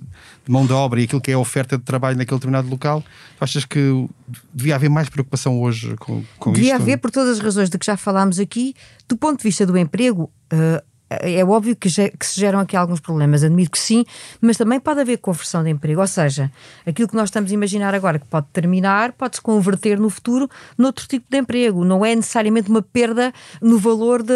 mão 0.47 0.65
de 0.65 0.71
obra 0.71 1.01
e 1.01 1.03
aquilo 1.03 1.19
que 1.19 1.31
é 1.31 1.33
a 1.33 1.39
oferta 1.39 1.77
de 1.77 1.83
trabalho 1.83 2.17
naquele 2.17 2.37
determinado 2.37 2.69
local. 2.69 3.03
Tu 3.37 3.43
achas 3.43 3.65
que 3.65 4.07
devia 4.53 4.75
haver 4.75 4.89
mais 4.89 5.09
preocupação 5.09 5.59
hoje 5.59 5.95
com, 5.97 6.23
com 6.37 6.53
devia 6.53 6.69
isto? 6.69 6.79
Devia 6.79 6.93
haver, 6.93 6.97
por 6.97 7.11
todas 7.11 7.37
as 7.37 7.39
razões 7.43 7.69
de 7.69 7.77
que 7.77 7.85
já 7.85 7.97
falámos 7.97 8.39
aqui, 8.39 8.75
do 9.07 9.17
ponto 9.17 9.39
de 9.39 9.43
vista 9.43 9.65
do 9.65 9.77
emprego. 9.77 10.31
Uh, 10.53 10.81
é 11.09 11.43
óbvio 11.43 11.75
que, 11.75 11.89
que, 11.89 12.25
se 12.25 12.39
geram 12.39 12.59
aqui 12.59 12.77
alguns 12.77 12.99
problemas, 12.99 13.43
admito 13.43 13.71
que 13.71 13.79
sim, 13.79 14.05
mas 14.39 14.57
também 14.57 14.79
pode 14.79 15.01
haver 15.01 15.17
conversão 15.17 15.63
de 15.63 15.69
emprego, 15.69 16.01
ou 16.01 16.07
seja, 16.07 16.51
aquilo 16.85 17.07
que 17.07 17.15
nós 17.15 17.29
estamos 17.29 17.51
a 17.51 17.53
imaginar 17.53 17.95
agora 17.95 18.19
que 18.19 18.25
pode 18.25 18.47
terminar, 18.53 19.13
pode-se 19.13 19.41
converter 19.41 19.99
no 19.99 20.09
futuro 20.09 20.49
noutro 20.77 21.07
tipo 21.07 21.25
de 21.29 21.37
emprego, 21.37 21.83
não 21.83 22.05
é 22.05 22.15
necessariamente 22.15 22.69
uma 22.69 22.81
perda 22.81 23.33
no 23.61 23.79
valor 23.79 24.21
de, 24.21 24.33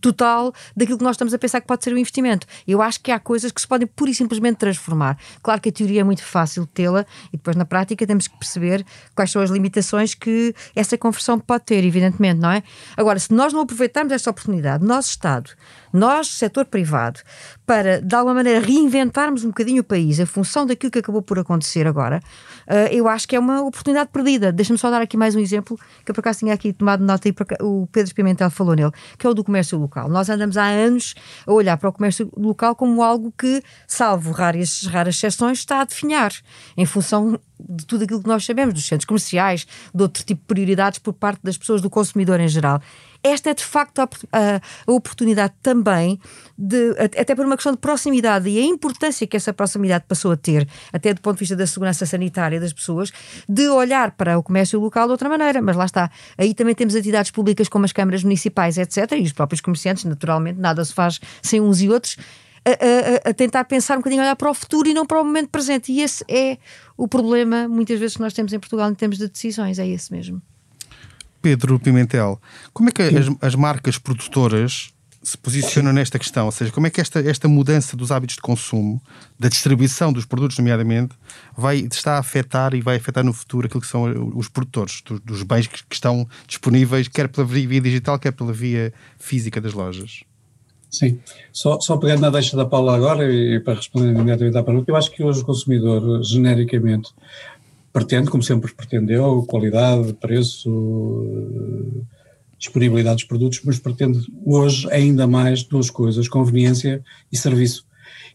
total 0.00 0.52
daquilo 0.76 0.98
que 0.98 1.04
nós 1.04 1.14
estamos 1.14 1.34
a 1.34 1.38
pensar 1.38 1.60
que 1.60 1.66
pode 1.66 1.82
ser 1.82 1.90
o 1.90 1.96
um 1.96 1.98
investimento. 1.98 2.46
Eu 2.66 2.80
acho 2.80 3.00
que 3.00 3.10
há 3.10 3.18
coisas 3.18 3.50
que 3.50 3.60
se 3.60 3.66
podem 3.66 3.86
pura 3.86 4.10
e 4.10 4.14
simplesmente 4.14 4.56
transformar. 4.56 5.18
Claro 5.42 5.60
que 5.60 5.68
a 5.68 5.72
teoria 5.72 6.00
é 6.00 6.04
muito 6.04 6.22
fácil 6.22 6.66
tê-la 6.66 7.04
e 7.32 7.36
depois 7.36 7.56
na 7.56 7.64
prática 7.64 8.06
temos 8.06 8.28
que 8.28 8.36
perceber 8.38 8.84
quais 9.14 9.30
são 9.30 9.42
as 9.42 9.50
limitações 9.50 10.14
que 10.14 10.54
essa 10.74 10.96
conversão 10.96 11.38
pode 11.38 11.64
ter, 11.64 11.84
evidentemente, 11.84 12.40
não 12.40 12.50
é? 12.50 12.62
Agora, 12.96 13.18
se 13.18 13.32
nós 13.32 13.52
não 13.52 13.62
aproveitarmos 13.62 14.12
esta 14.12 14.30
oportunidade, 14.30 14.84
nosso 14.84 15.10
Estado, 15.10 15.50
nós, 15.92 16.11
setor 16.22 16.66
privado, 16.66 17.20
para 17.64 18.00
de 18.00 18.14
alguma 18.14 18.34
maneira 18.34 18.60
reinventarmos 18.60 19.44
um 19.44 19.48
bocadinho 19.48 19.80
o 19.80 19.84
país 19.84 20.18
em 20.18 20.26
função 20.26 20.66
daquilo 20.66 20.90
que 20.90 20.98
acabou 20.98 21.22
por 21.22 21.38
acontecer 21.38 21.86
agora, 21.86 22.20
uh, 22.68 22.92
eu 22.92 23.08
acho 23.08 23.26
que 23.26 23.34
é 23.36 23.38
uma 23.38 23.62
oportunidade 23.62 24.10
perdida. 24.12 24.52
Deixa-me 24.52 24.78
só 24.78 24.90
dar 24.90 25.00
aqui 25.00 25.16
mais 25.16 25.34
um 25.34 25.40
exemplo 25.40 25.78
que 26.04 26.10
eu 26.10 26.14
por 26.14 26.20
acaso 26.20 26.40
tinha 26.40 26.54
aqui 26.54 26.72
tomado 26.72 27.04
nota 27.04 27.28
e 27.28 27.34
o 27.60 27.86
Pedro 27.90 28.14
Pimentel 28.14 28.50
falou 28.50 28.74
nele, 28.74 28.92
que 29.18 29.26
é 29.26 29.30
o 29.30 29.34
do 29.34 29.42
comércio 29.42 29.78
local. 29.78 30.08
Nós 30.08 30.28
andamos 30.28 30.56
há 30.56 30.66
anos 30.66 31.14
a 31.46 31.52
olhar 31.52 31.76
para 31.76 31.88
o 31.88 31.92
comércio 31.92 32.30
local 32.36 32.74
como 32.76 33.02
algo 33.02 33.32
que, 33.36 33.62
salvo 33.86 34.32
raras, 34.32 34.84
raras 34.84 35.16
exceções, 35.16 35.58
está 35.58 35.80
a 35.80 35.84
definhar 35.84 36.32
em 36.76 36.84
função 36.84 37.38
de 37.68 37.86
tudo 37.86 38.04
aquilo 38.04 38.22
que 38.22 38.28
nós 38.28 38.44
sabemos, 38.44 38.74
dos 38.74 38.86
centros 38.86 39.06
comerciais, 39.06 39.66
de 39.94 40.02
outro 40.02 40.24
tipo 40.24 40.40
de 40.40 40.46
prioridades 40.46 40.98
por 40.98 41.12
parte 41.12 41.40
das 41.42 41.56
pessoas, 41.56 41.80
do 41.80 41.88
consumidor 41.88 42.40
em 42.40 42.48
geral. 42.48 42.80
Esta 43.22 43.50
é 43.50 43.54
de 43.54 43.64
facto 43.64 44.00
a, 44.00 44.08
a, 44.32 44.92
oportunidade 44.92 45.54
também, 45.62 46.18
de, 46.58 46.90
até 46.98 47.34
por 47.34 47.46
uma 47.46 47.56
questão 47.56 47.72
de 47.72 47.78
proximidade 47.78 48.48
e 48.48 48.58
a 48.58 48.64
importância 48.64 49.26
que 49.26 49.36
essa 49.36 49.52
proximidade 49.52 50.04
passou 50.08 50.32
a 50.32 50.36
ter, 50.36 50.68
até 50.92 51.14
do 51.14 51.20
ponto 51.20 51.36
de 51.36 51.40
vista 51.40 51.54
da 51.54 51.66
segurança 51.66 52.04
sanitária 52.04 52.58
das 52.60 52.72
pessoas, 52.72 53.12
de 53.48 53.68
olhar 53.68 54.12
para 54.12 54.38
o 54.38 54.42
comércio 54.42 54.80
local 54.80 55.06
de 55.06 55.12
outra 55.12 55.28
maneira. 55.28 55.62
Mas 55.62 55.76
lá 55.76 55.84
está. 55.84 56.10
Aí 56.36 56.52
também 56.52 56.74
temos 56.74 56.94
entidades 56.94 57.30
públicas 57.30 57.68
como 57.68 57.84
as 57.84 57.92
câmaras 57.92 58.24
municipais, 58.24 58.76
etc. 58.76 59.12
E 59.12 59.22
os 59.22 59.32
próprios 59.32 59.60
comerciantes, 59.60 60.04
naturalmente, 60.04 60.58
nada 60.58 60.84
se 60.84 60.92
faz 60.92 61.20
sem 61.40 61.60
uns 61.60 61.80
e 61.80 61.88
outros. 61.88 62.16
A, 62.64 62.70
a, 62.70 63.30
a, 63.30 63.34
tentar 63.34 63.64
pensar 63.64 63.94
um 63.94 63.98
bocadinho, 63.98 64.22
olhar 64.22 64.36
para 64.36 64.50
o 64.50 64.54
futuro 64.54 64.88
e 64.88 64.94
não 64.94 65.04
para 65.06 65.20
o 65.20 65.24
momento 65.24 65.48
presente. 65.48 65.92
E 65.92 66.00
esse 66.00 66.24
é 66.28 66.58
o 66.96 67.08
problema, 67.08 67.68
muitas 67.68 67.98
vezes, 67.98 68.16
que 68.16 68.22
nós 68.22 68.32
temos 68.32 68.52
em 68.52 68.58
Portugal 68.58 68.90
em 68.90 68.94
termos 68.94 69.18
de 69.18 69.28
decisões. 69.28 69.78
É 69.78 69.86
esse 69.86 70.12
mesmo. 70.12 70.40
Pedro 71.42 71.78
Pimentel, 71.80 72.40
como 72.72 72.88
é 72.88 72.92
que 72.92 73.02
as, 73.02 73.26
as, 73.40 73.54
marcas 73.56 73.98
produtoras 73.98 74.94
se 75.22 75.36
posicionam 75.36 75.92
nesta 75.92 76.18
questão? 76.18 76.46
Ou 76.46 76.52
seja, 76.52 76.70
como 76.70 76.86
é 76.86 76.90
que 76.90 77.00
esta, 77.00 77.18
esta 77.20 77.48
mudança 77.48 77.96
dos 77.96 78.12
hábitos 78.12 78.36
de 78.36 78.42
consumo, 78.42 79.02
da 79.38 79.48
distribuição 79.48 80.12
dos 80.12 80.24
produtos, 80.24 80.56
nomeadamente, 80.58 81.14
vai, 81.56 81.78
está 81.78 82.14
a 82.14 82.18
afetar 82.18 82.74
e 82.74 82.80
vai 82.80 82.96
afetar 82.96 83.24
no 83.24 83.32
futuro 83.32 83.66
aquilo 83.66 83.80
que 83.80 83.86
são 83.88 84.04
os 84.36 84.48
produtores 84.48 85.02
dos, 85.04 85.20
dos 85.20 85.42
bens 85.42 85.66
que, 85.66 85.82
que, 85.84 85.94
estão 85.94 86.26
disponíveis, 86.46 87.08
quer 87.08 87.28
pela 87.28 87.46
via 87.46 87.80
digital, 87.80 88.18
quer 88.18 88.32
pela 88.32 88.52
via 88.52 88.92
física 89.18 89.60
das 89.60 89.72
lojas? 89.72 90.22
Sim, 90.88 91.18
só, 91.50 91.80
só 91.80 91.96
pegando 91.96 92.20
na 92.20 92.30
deixa 92.30 92.54
da 92.54 92.66
Paula 92.66 92.94
agora 92.94 93.24
e, 93.24 93.56
e 93.56 93.60
para 93.60 93.74
responder 93.74 94.12
imediatamente 94.12 94.58
à 94.58 94.62
pergunta, 94.62 94.90
eu 94.90 94.96
acho 94.96 95.10
que 95.10 95.24
hoje 95.24 95.40
o 95.40 95.44
consumidor, 95.44 96.22
genericamente, 96.22 97.10
pretende, 97.92 98.30
como 98.30 98.42
sempre 98.42 98.72
pretendeu, 98.74 99.44
qualidade, 99.46 100.14
preço, 100.14 100.70
disponibilidade 102.58 103.16
dos 103.16 103.24
produtos, 103.24 103.60
mas 103.64 103.78
pretende 103.78 104.20
hoje 104.44 104.88
ainda 104.90 105.26
mais 105.26 105.62
duas 105.62 105.90
coisas, 105.90 106.28
conveniência 106.28 107.02
e 107.30 107.36
serviço. 107.36 107.84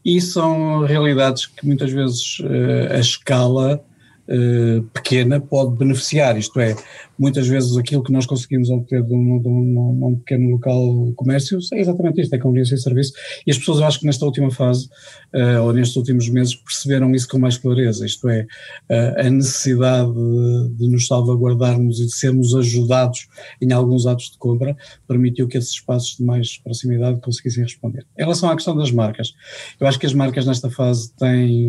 E 0.05 0.21
são 0.21 0.85
realidades 0.85 1.45
que 1.45 1.65
muitas 1.65 1.91
vezes 1.91 2.39
uh, 2.39 2.93
a 2.93 2.99
escala 2.99 3.83
uh, 4.29 4.83
pequena 4.93 5.39
pode 5.39 5.75
beneficiar, 5.75 6.37
isto 6.37 6.59
é, 6.59 6.75
muitas 7.17 7.47
vezes 7.47 7.75
aquilo 7.77 8.03
que 8.03 8.11
nós 8.11 8.25
conseguimos 8.25 8.69
obter 8.69 9.03
de 9.03 9.13
um, 9.13 9.41
de 9.41 9.47
um, 9.47 10.07
um 10.07 10.15
pequeno 10.15 10.51
local 10.51 11.07
de 11.07 11.13
comércio 11.13 11.59
é 11.73 11.79
exatamente 11.79 12.21
isto, 12.21 12.33
é 12.33 12.37
conveniência 12.37 12.75
e 12.75 12.77
serviço. 12.77 13.13
E 13.45 13.51
as 13.51 13.57
pessoas, 13.57 13.79
eu 13.79 13.85
acho 13.85 13.99
que 13.99 14.05
nesta 14.05 14.25
última 14.25 14.51
fase, 14.51 14.89
uh, 15.33 15.63
ou 15.63 15.73
nestes 15.73 15.95
últimos 15.95 16.29
meses, 16.29 16.55
perceberam 16.55 17.13
isso 17.13 17.27
com 17.27 17.39
mais 17.39 17.57
clareza, 17.57 18.05
isto 18.05 18.27
é, 18.29 18.43
uh, 18.89 19.25
a 19.25 19.29
necessidade 19.29 20.11
de, 20.13 20.69
de, 20.77 20.87
nos 20.87 21.07
salvaguardarmos 21.07 21.99
e 21.99 22.05
de 22.05 22.13
sermos 22.13 22.55
ajudados 22.55 23.27
em 23.61 23.71
alguns 23.71 24.05
atos 24.05 24.31
de 24.31 24.37
compra, 24.37 24.75
permitiu 25.07 25.47
que 25.47 25.57
esses 25.57 25.71
espaços 25.71 26.17
de 26.17 26.23
mais 26.23 26.57
proximidade 26.57 27.19
conseguissem 27.21 27.63
responder. 27.63 28.05
Em 28.17 28.23
relação 28.23 28.49
à 28.49 28.55
questão 28.55 28.75
das 28.75 28.91
marcas, 28.91 29.33
eu 29.79 29.87
acho 29.87 29.99
que 29.99 30.05
as 30.05 30.13
marcas 30.13 30.45
nesta 30.45 30.69
fase 30.69 31.11
têm, 31.15 31.67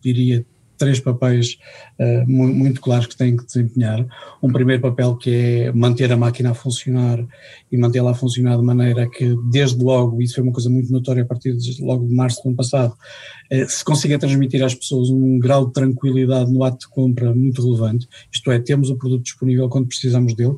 diria, 0.00 0.44
três 0.80 0.98
papéis 0.98 1.58
uh, 2.00 2.26
muito 2.26 2.80
claros 2.80 3.06
que 3.06 3.14
têm 3.14 3.36
que 3.36 3.44
desempenhar. 3.44 4.06
Um 4.42 4.50
primeiro 4.50 4.80
papel 4.80 5.14
que 5.14 5.30
é 5.30 5.72
manter 5.72 6.10
a 6.10 6.16
máquina 6.16 6.52
a 6.52 6.54
funcionar 6.54 7.22
e 7.70 7.76
mantê-la 7.76 8.12
a 8.12 8.14
funcionar 8.14 8.56
de 8.56 8.62
maneira 8.62 9.06
que, 9.06 9.36
desde 9.50 9.84
logo, 9.84 10.22
isso 10.22 10.36
foi 10.36 10.42
uma 10.42 10.54
coisa 10.54 10.70
muito 10.70 10.90
notória 10.90 11.22
a 11.22 11.26
partir 11.26 11.54
de 11.54 11.84
logo 11.84 12.08
de 12.08 12.14
março 12.14 12.42
do 12.42 12.48
ano 12.48 12.56
passado, 12.56 12.94
se 13.68 13.84
consiga 13.84 14.18
transmitir 14.18 14.62
às 14.62 14.74
pessoas 14.74 15.10
um 15.10 15.38
grau 15.38 15.66
de 15.66 15.72
tranquilidade 15.72 16.52
no 16.52 16.62
ato 16.62 16.80
de 16.80 16.88
compra 16.88 17.34
muito 17.34 17.62
relevante, 17.62 18.08
isto 18.32 18.50
é, 18.50 18.58
temos 18.58 18.90
o 18.90 18.96
produto 18.96 19.22
disponível 19.22 19.68
quando 19.68 19.88
precisamos 19.88 20.34
dele 20.34 20.54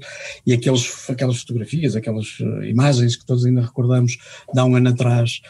e 0.47 0.53
aqueles, 0.53 1.09
aquelas 1.09 1.41
fotografias, 1.41 1.97
aquelas 1.97 2.39
uh, 2.41 2.65
imagens 2.65 3.17
que 3.17 3.25
todos 3.25 3.45
ainda 3.47 3.63
recordamos 3.63 4.19
de 4.53 4.61
há 4.61 4.65
um 4.65 4.77
ano 4.77 4.91
atrás, 4.91 5.41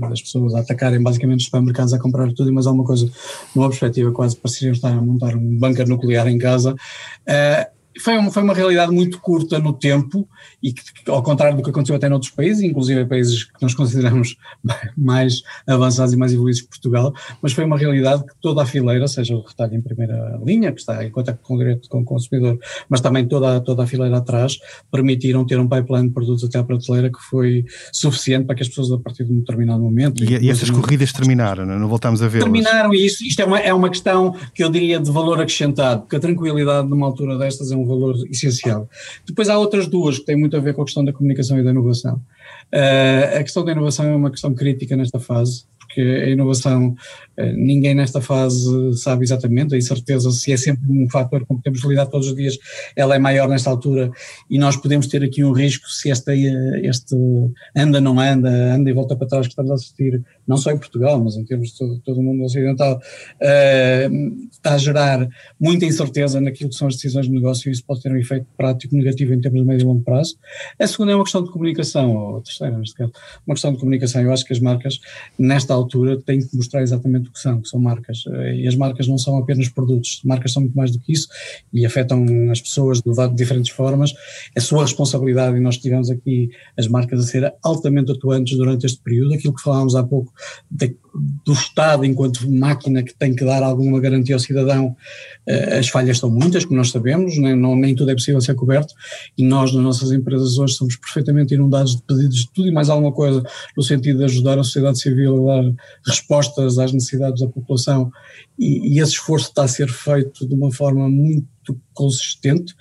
das 0.00 0.20
pessoas 0.20 0.54
a 0.54 0.60
atacarem 0.60 1.00
basicamente 1.00 1.40
os 1.40 1.44
supermercados 1.44 1.94
a 1.94 1.98
comprar 1.98 2.32
tudo 2.32 2.50
e 2.50 2.52
mais 2.52 2.66
alguma 2.66 2.84
coisa 2.84 3.08
numa 3.54 3.68
perspectiva 3.68 4.10
quase 4.10 4.36
pareciam 4.36 4.72
estar 4.72 4.90
a 4.90 5.00
montar 5.00 5.36
um 5.36 5.58
bunker 5.58 5.88
nuclear 5.88 6.26
em 6.26 6.38
casa. 6.38 6.74
Foi 8.00 8.16
uma, 8.16 8.30
foi 8.30 8.42
uma 8.42 8.54
realidade 8.54 8.92
muito 8.92 9.20
curta 9.20 9.58
no 9.58 9.72
tempo 9.72 10.28
e 10.62 10.72
que, 10.72 10.82
ao 11.08 11.22
contrário 11.22 11.56
do 11.56 11.62
que 11.62 11.70
aconteceu 11.70 11.96
até 11.96 12.08
noutros 12.08 12.30
países, 12.30 12.62
inclusive 12.62 13.04
países 13.04 13.44
que 13.44 13.60
nós 13.60 13.74
consideramos 13.74 14.36
mais 14.96 15.42
avançados 15.66 16.14
e 16.14 16.16
mais 16.16 16.32
evoluídos 16.32 16.62
que 16.62 16.68
Portugal, 16.68 17.12
mas 17.40 17.52
foi 17.52 17.64
uma 17.64 17.76
realidade 17.76 18.24
que 18.24 18.32
toda 18.40 18.62
a 18.62 18.66
fileira, 18.66 19.06
seja 19.08 19.34
o 19.34 19.42
retalho 19.42 19.74
em 19.74 19.80
primeira 19.80 20.40
linha, 20.44 20.72
que 20.72 20.80
está 20.80 21.04
em 21.04 21.10
contato 21.10 21.38
com 21.42 21.54
o 21.54 21.58
direito 21.58 21.88
com 21.88 22.00
o 22.00 22.04
consumidor, 22.04 22.58
mas 22.88 23.00
também 23.00 23.26
toda, 23.26 23.60
toda 23.60 23.82
a 23.82 23.86
fileira 23.86 24.18
atrás, 24.18 24.58
permitiram 24.90 25.44
ter 25.44 25.58
um 25.58 25.68
pipeline 25.68 26.08
de 26.08 26.14
produtos 26.14 26.44
até 26.44 26.58
à 26.58 26.64
prateleira 26.64 27.10
que 27.10 27.20
foi 27.20 27.64
suficiente 27.92 28.46
para 28.46 28.54
que 28.54 28.62
as 28.62 28.68
pessoas 28.68 28.90
a 28.92 28.98
partir 28.98 29.24
de 29.24 29.32
um 29.32 29.40
determinado 29.40 29.82
momento... 29.82 30.24
E, 30.24 30.44
e 30.44 30.50
essas 30.50 30.70
corridas 30.70 31.12
terminaram, 31.12 31.66
não, 31.66 31.78
não 31.78 31.88
voltámos 31.88 32.22
a 32.22 32.28
ver 32.28 32.42
Terminaram 32.42 32.94
e 32.94 33.06
isso, 33.06 33.24
isto 33.24 33.40
é 33.40 33.44
uma, 33.44 33.58
é 33.58 33.72
uma 33.74 33.90
questão 33.90 34.34
que 34.54 34.62
eu 34.62 34.70
diria 34.70 34.98
de 34.98 35.10
valor 35.10 35.40
acrescentado, 35.40 36.02
porque 36.02 36.16
a 36.16 36.20
tranquilidade 36.20 36.88
numa 36.88 37.06
altura 37.06 37.36
destas 37.38 37.70
é 37.70 37.76
um 37.76 37.81
um 37.82 37.86
valor 37.86 38.16
essencial. 38.30 38.88
Depois 39.26 39.48
há 39.48 39.58
outras 39.58 39.86
duas 39.86 40.18
que 40.18 40.24
têm 40.24 40.36
muito 40.36 40.56
a 40.56 40.60
ver 40.60 40.74
com 40.74 40.82
a 40.82 40.84
questão 40.84 41.04
da 41.04 41.12
comunicação 41.12 41.58
e 41.58 41.62
da 41.62 41.70
inovação. 41.70 42.14
Uh, 42.72 43.38
a 43.38 43.42
questão 43.42 43.64
da 43.64 43.72
inovação 43.72 44.06
é 44.06 44.14
uma 44.14 44.30
questão 44.30 44.54
crítica 44.54 44.96
nesta 44.96 45.18
fase, 45.18 45.64
porque 45.92 46.00
a 46.00 46.28
inovação, 46.30 46.88
uh, 47.38 47.52
ninguém 47.54 47.94
nesta 47.94 48.20
fase 48.20 48.96
sabe 48.96 49.24
exatamente, 49.24 49.74
a 49.74 49.78
incerteza 49.78 50.30
se 50.30 50.52
é 50.52 50.56
sempre 50.56 50.90
um 50.90 51.08
fator 51.10 51.44
com 51.44 51.56
que 51.56 51.62
temos 51.62 51.80
de 51.80 51.88
lidar 51.88 52.06
todos 52.06 52.28
os 52.28 52.34
dias, 52.34 52.58
ela 52.96 53.14
é 53.14 53.18
maior 53.18 53.48
nesta 53.48 53.68
altura 53.68 54.10
e 54.48 54.58
nós 54.58 54.76
podemos 54.76 55.06
ter 55.06 55.22
aqui 55.22 55.44
um 55.44 55.52
risco 55.52 55.86
se 55.88 56.10
este, 56.10 56.32
este 56.82 57.14
anda, 57.76 58.00
não 58.00 58.18
anda, 58.18 58.48
anda 58.74 58.88
e 58.88 58.92
volta 58.92 59.14
para 59.14 59.26
trás 59.26 59.46
que 59.46 59.52
estamos 59.52 59.70
a 59.70 59.74
assistir, 59.74 60.22
não 60.46 60.56
só 60.56 60.70
em 60.70 60.78
Portugal, 60.78 61.22
mas 61.22 61.36
em 61.36 61.44
termos 61.44 61.72
de 61.72 61.78
todo, 61.78 62.00
todo 62.00 62.20
o 62.20 62.22
mundo 62.22 62.42
ocidental, 62.44 62.96
uh, 62.96 64.48
está 64.50 64.74
a 64.74 64.78
gerar 64.78 65.28
muita 65.60 65.84
incerteza 65.84 66.40
naquilo 66.40 66.70
que 66.70 66.76
são 66.76 66.88
as 66.88 66.94
decisões 66.94 67.26
de 67.26 67.32
negócio 67.32 67.68
e 67.68 67.72
isso 67.72 67.84
pode 67.84 68.00
ter 68.00 68.10
um 68.10 68.16
efeito 68.16 68.46
prático 68.56 68.96
negativo 68.96 69.34
em 69.34 69.40
termos 69.40 69.60
de 69.60 69.66
médio 69.66 69.84
e 69.84 69.86
longo 69.86 70.02
prazo. 70.02 70.36
A 70.78 70.86
segunda 70.86 71.12
é 71.12 71.14
uma 71.14 71.24
questão 71.24 71.44
de 71.44 71.50
comunicação, 71.50 72.16
ou 72.16 72.38
a 72.38 72.40
terceira 72.40 72.78
neste 72.78 72.94
caso, 72.94 73.12
uma 73.46 73.54
questão 73.54 73.72
de 73.72 73.78
comunicação. 73.78 74.22
Eu 74.22 74.32
acho 74.32 74.44
que 74.44 74.52
as 74.52 74.60
marcas, 74.60 75.00
nesta 75.38 75.74
altura, 75.74 75.81
têm 76.24 76.40
que 76.40 76.56
mostrar 76.56 76.82
exatamente 76.82 77.28
o 77.28 77.32
que 77.32 77.38
são, 77.38 77.60
que 77.60 77.68
são 77.68 77.80
marcas. 77.80 78.24
Uh, 78.26 78.54
e 78.54 78.66
as 78.66 78.74
marcas 78.74 79.08
não 79.08 79.18
são 79.18 79.36
apenas 79.38 79.68
produtos, 79.68 80.20
marcas 80.24 80.52
são 80.52 80.62
muito 80.62 80.76
mais 80.76 80.90
do 80.90 80.98
que 80.98 81.12
isso 81.12 81.28
e 81.72 81.84
afetam 81.84 82.24
as 82.50 82.60
pessoas 82.60 83.00
de, 83.00 83.12
diferentes 83.34 83.70
formas. 83.70 84.12
É 84.54 84.60
sua 84.60 84.82
responsabilidade 84.82 85.56
e 85.56 85.60
nós 85.60 85.78
tivemos 85.78 86.10
aqui 86.10 86.50
as 86.76 86.88
marcas 86.88 87.20
a 87.20 87.26
ser 87.26 87.54
altamente 87.62 88.12
atuantes 88.12 88.56
durante 88.56 88.86
este 88.86 89.00
período. 89.02 89.34
Aquilo 89.34 89.54
que 89.54 89.62
falámos 89.62 89.94
há 89.94 90.02
pouco 90.02 90.32
de, 90.70 90.96
do 91.44 91.52
Estado 91.52 92.04
enquanto 92.04 92.50
máquina 92.50 93.02
que 93.02 93.14
tem 93.14 93.34
que 93.34 93.44
dar 93.44 93.62
alguma 93.62 94.00
garantia 94.00 94.34
ao 94.34 94.40
cidadão, 94.40 94.96
uh, 95.48 95.78
as 95.78 95.88
falhas 95.88 96.18
são 96.18 96.30
muitas, 96.30 96.64
como 96.64 96.76
nós 96.78 96.90
sabemos, 96.90 97.36
nem, 97.38 97.54
não, 97.54 97.76
nem 97.76 97.94
tudo 97.94 98.10
é 98.10 98.14
possível 98.14 98.40
ser 98.40 98.54
coberto 98.54 98.94
e 99.36 99.44
nós 99.44 99.72
nas 99.72 99.82
nossas 99.82 100.12
empresas 100.12 100.58
hoje 100.58 100.74
somos 100.74 100.96
perfeitamente 100.96 101.54
inundados 101.54 101.96
de 101.96 102.02
pedidos 102.02 102.36
de 102.36 102.50
tudo 102.52 102.68
e 102.68 102.72
mais 102.72 102.88
alguma 102.88 103.12
coisa 103.12 103.42
no 103.76 103.82
sentido 103.82 104.18
de 104.18 104.24
ajudar 104.24 104.58
a 104.58 104.64
sociedade 104.64 105.00
civil 105.00 105.50
a 105.50 105.62
dar 105.62 105.71
respostas 106.06 106.78
às 106.78 106.92
necessidades 106.92 107.40
da 107.40 107.48
população 107.48 108.10
e, 108.58 108.94
e 108.94 109.00
esse 109.00 109.12
esforço 109.12 109.48
está 109.48 109.64
a 109.64 109.68
ser 109.68 109.88
feito 109.88 110.46
de 110.46 110.54
uma 110.54 110.72
forma 110.72 111.08
muito 111.08 111.46
consistente 111.94 112.74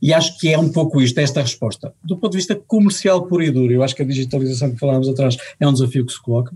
e 0.00 0.12
acho 0.12 0.38
que 0.38 0.48
é 0.52 0.58
um 0.58 0.70
pouco 0.70 1.00
isto, 1.00 1.18
esta 1.18 1.40
resposta. 1.40 1.94
Do 2.02 2.16
ponto 2.16 2.32
de 2.32 2.38
vista 2.38 2.54
comercial 2.54 3.26
puro 3.26 3.42
e 3.42 3.50
duro, 3.50 3.72
eu 3.72 3.82
acho 3.82 3.94
que 3.94 4.02
a 4.02 4.06
digitalização 4.06 4.72
que 4.72 4.78
falámos 4.78 5.08
atrás 5.08 5.36
é 5.58 5.66
um 5.66 5.72
desafio 5.72 6.04
que 6.04 6.12
se 6.12 6.20
coloca, 6.20 6.54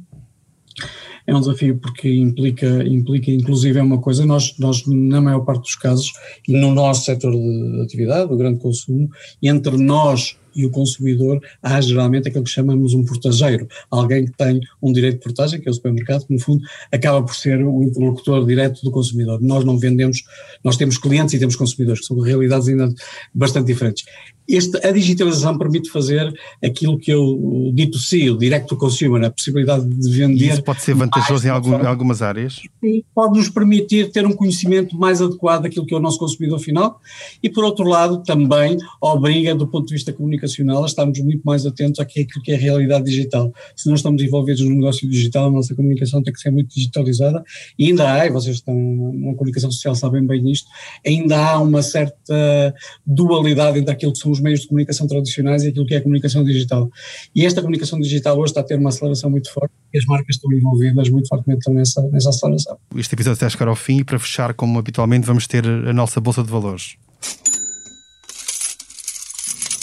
é 1.29 1.37
um 1.37 1.40
desafio 1.40 1.79
porque 1.79 2.11
implica, 2.11 2.83
implica 2.85 3.31
inclusive 3.31 3.79
é 3.79 3.83
uma 3.83 4.01
coisa, 4.01 4.24
nós, 4.24 4.57
nós 4.59 4.87
na 4.87 5.20
maior 5.20 5.40
parte 5.40 5.61
dos 5.61 5.77
casos, 5.77 6.11
e 6.48 6.59
no 6.59 6.72
nosso 6.72 7.05
setor 7.05 7.33
de 7.33 7.83
atividade, 7.83 8.33
o 8.33 8.37
grande 8.37 8.59
consumo, 8.59 9.11
entre 9.42 9.77
nós 9.77 10.38
e 10.59 10.66
o 10.66 10.71
consumidor 10.71 11.40
há 11.62 11.81
geralmente 11.81 12.29
aquilo 12.29 12.42
que 12.42 12.51
chamamos 12.51 12.92
um 12.92 13.05
portageiro, 13.05 13.68
alguém 13.88 14.27
que 14.27 14.33
tem 14.33 14.61
um 14.83 14.92
direito 14.92 15.18
de 15.18 15.23
portagem, 15.23 15.61
que 15.61 15.68
é 15.68 15.71
o 15.71 15.75
supermercado, 15.75 16.27
que 16.27 16.35
no 16.35 16.40
fundo 16.40 16.64
acaba 16.90 17.23
por 17.23 17.37
ser 17.37 17.64
o 17.64 17.85
interlocutor 17.85 18.44
direto 18.44 18.83
do 18.83 18.90
consumidor. 18.90 19.40
Nós 19.40 19.64
não 19.64 19.79
vendemos, 19.79 20.25
nós 20.64 20.77
temos 20.77 20.99
clientes 20.99 21.33
e 21.35 21.38
temos 21.38 21.55
consumidores, 21.55 22.01
que 22.01 22.07
são 22.07 22.18
realidades 22.18 22.66
ainda 22.66 22.92
bastante 23.33 23.68
diferentes. 23.68 24.05
Este, 24.49 24.85
a 24.85 24.90
digitalização 24.90 25.59
permite 25.59 25.90
fazer 25.90 26.33
aquilo 26.64 26.99
que 26.99 27.11
eu 27.11 27.71
dito 27.75 27.99
sim, 27.99 28.31
o 28.31 28.38
direct 28.38 28.66
to 28.66 28.79
consumer, 28.79 29.23
a 29.23 29.31
possibilidade 29.31 29.87
de 29.87 30.11
vender. 30.11 30.47
E 30.47 30.49
isso 30.49 30.62
pode 30.62 30.81
ser 30.81 30.94
vantajoso 30.94 31.47
em, 31.47 31.51
algum, 31.51 31.75
em, 31.75 31.87
algumas 31.87 32.23
áreas? 32.23 32.62
Sim, 32.81 33.05
pode 33.14 33.38
nos 33.38 33.51
permitir 33.51 34.11
ter 34.11 34.27
um 34.27 34.33
conhecimento 34.33 34.97
mais 34.97 35.21
adequado 35.21 35.64
daquilo 35.64 35.85
que 35.85 35.92
é 35.92 35.99
o 35.99 36.01
nosso 36.01 36.18
consumidor 36.18 36.59
final 36.61 36.99
e, 37.42 37.51
por 37.51 37.62
outro 37.62 37.87
lado, 37.87 38.23
também 38.23 38.79
obriga, 39.03 39.55
do 39.55 39.68
ponto 39.68 39.88
de 39.88 39.94
vista 39.94 40.14
comunicacional, 40.14 40.48
a 40.83 40.87
estarmos 40.87 41.19
muito 41.21 41.43
mais 41.45 41.67
atentos 41.67 42.01
àquilo 42.01 42.27
que 42.43 42.53
é 42.53 42.55
a 42.55 42.59
realidade 42.59 43.05
digital. 43.05 43.53
Se 43.77 43.89
nós 43.89 44.01
estamos 44.01 44.23
envolvidos 44.23 44.63
no 44.63 44.75
negócio 44.75 45.09
digital, 45.09 45.49
a 45.49 45.51
nossa 45.51 45.75
comunicação 45.75 46.23
tem 46.23 46.33
que 46.33 46.41
ser 46.41 46.51
muito 46.51 46.75
digitalizada 46.75 47.43
e 47.79 47.87
ainda 47.87 48.13
há, 48.13 48.27
e 48.27 48.31
vocês 48.31 48.57
estão 48.57 48.75
na 48.75 49.35
comunicação 49.35 49.71
social 49.71 49.95
sabem 49.95 50.27
bem 50.27 50.51
isto, 50.51 50.69
ainda 51.07 51.37
há 51.37 51.61
uma 51.61 51.83
certa 51.83 52.75
dualidade 53.07 53.79
entre 53.79 53.93
aquilo 53.93 54.13
que 54.13 54.19
são 54.19 54.31
os 54.31 54.41
meios 54.41 54.61
de 54.61 54.69
comunicação 54.69 55.07
tradicionais 55.07 55.65
e 55.65 55.69
aquilo 55.69 55.87
que 55.87 55.95
é 55.95 55.99
a 55.99 56.03
comunicação 56.03 56.45
digital. 56.45 56.91
E 57.35 57.45
esta 57.45 57.61
comunicação 57.61 58.01
digital 58.01 58.37
hoje 58.39 58.51
está 58.51 58.61
a 58.61 58.65
ter 58.65 58.79
uma 58.79 58.89
aceleração 58.89 59.31
muito 59.31 59.53
forte 59.53 59.73
e 59.93 59.99
as 59.99 60.05
marcas 60.05 60.37
estão 60.37 60.53
envolvidas 60.53 61.09
muito 61.09 61.29
fortemente 61.29 61.71
nessa, 61.71 62.03
nessa 62.09 62.31
aceleração. 62.31 62.79
Este 62.97 63.15
episódio 63.15 63.35
está 63.35 63.47
a 63.47 63.51
chegar 63.51 63.69
ao 63.69 63.77
fim 63.77 63.99
e 63.99 64.05
para 64.05 64.19
fechar, 64.19 64.55
como 64.55 64.79
habitualmente, 64.79 65.27
vamos 65.27 65.47
ter 65.47 65.67
a 65.67 65.93
nossa 65.93 66.21
Bolsa 66.21 66.43
de 66.43 66.51
Valores. 66.51 66.97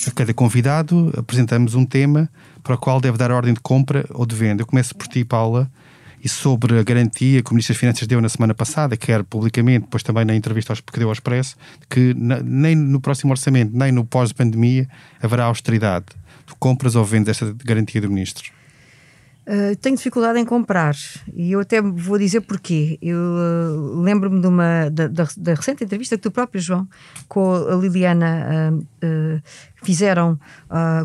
A 0.07 0.11
cada 0.11 0.33
convidado 0.33 1.11
apresentamos 1.17 1.73
um 1.73 1.85
tema 1.85 2.29
para 2.63 2.75
o 2.75 2.77
qual 2.77 3.01
deve 3.01 3.17
dar 3.17 3.31
ordem 3.31 3.53
de 3.53 3.59
compra 3.59 4.05
ou 4.11 4.25
de 4.25 4.35
venda. 4.35 4.61
Eu 4.61 4.67
começo 4.67 4.95
por 4.95 5.07
ti, 5.07 5.23
Paula 5.23 5.69
e 6.25 6.29
sobre 6.29 6.79
a 6.79 6.83
garantia 6.83 7.43
que 7.43 7.51
o 7.51 7.53
Ministro 7.53 7.75
das 7.75 7.79
Finanças 7.79 8.07
deu 8.07 8.19
na 8.19 8.27
semana 8.27 8.55
passada, 8.55 8.97
quer 8.97 9.23
publicamente, 9.23 9.81
depois 9.81 10.01
também 10.01 10.25
na 10.25 10.35
entrevista 10.35 10.73
que 10.73 10.97
deu 10.97 11.07
ao 11.07 11.13
Expresso, 11.13 11.55
que 11.87 12.15
nem 12.43 12.75
no 12.75 12.99
próximo 12.99 13.31
orçamento, 13.31 13.77
nem 13.77 13.91
no 13.91 14.03
pós-pandemia, 14.03 14.89
haverá 15.21 15.43
austeridade. 15.43 16.07
Tu 16.47 16.55
compras 16.57 16.95
ou 16.95 17.05
vendes 17.05 17.29
esta 17.29 17.55
garantia 17.63 18.01
do 18.01 18.09
Ministro? 18.09 18.51
Uh, 19.47 19.75
tenho 19.75 19.95
dificuldade 19.95 20.39
em 20.39 20.45
comprar 20.45 20.95
e 21.31 21.51
eu 21.51 21.59
até 21.59 21.79
vou 21.79 22.17
dizer 22.17 22.41
porquê. 22.41 22.97
Eu 22.99 23.19
uh, 23.19 24.01
lembro-me 24.01 24.41
de 24.41 24.47
uma 24.47 24.89
da, 24.89 25.07
da, 25.07 25.27
da, 25.37 25.53
recente 25.53 25.83
entrevista 25.83 26.17
que 26.17 26.23
tu 26.23 26.31
próprio, 26.31 26.59
João, 26.59 26.87
com 27.27 27.53
a 27.53 27.75
Liliana 27.75 28.73
uh, 29.03 29.41
fizeram, 29.83 30.39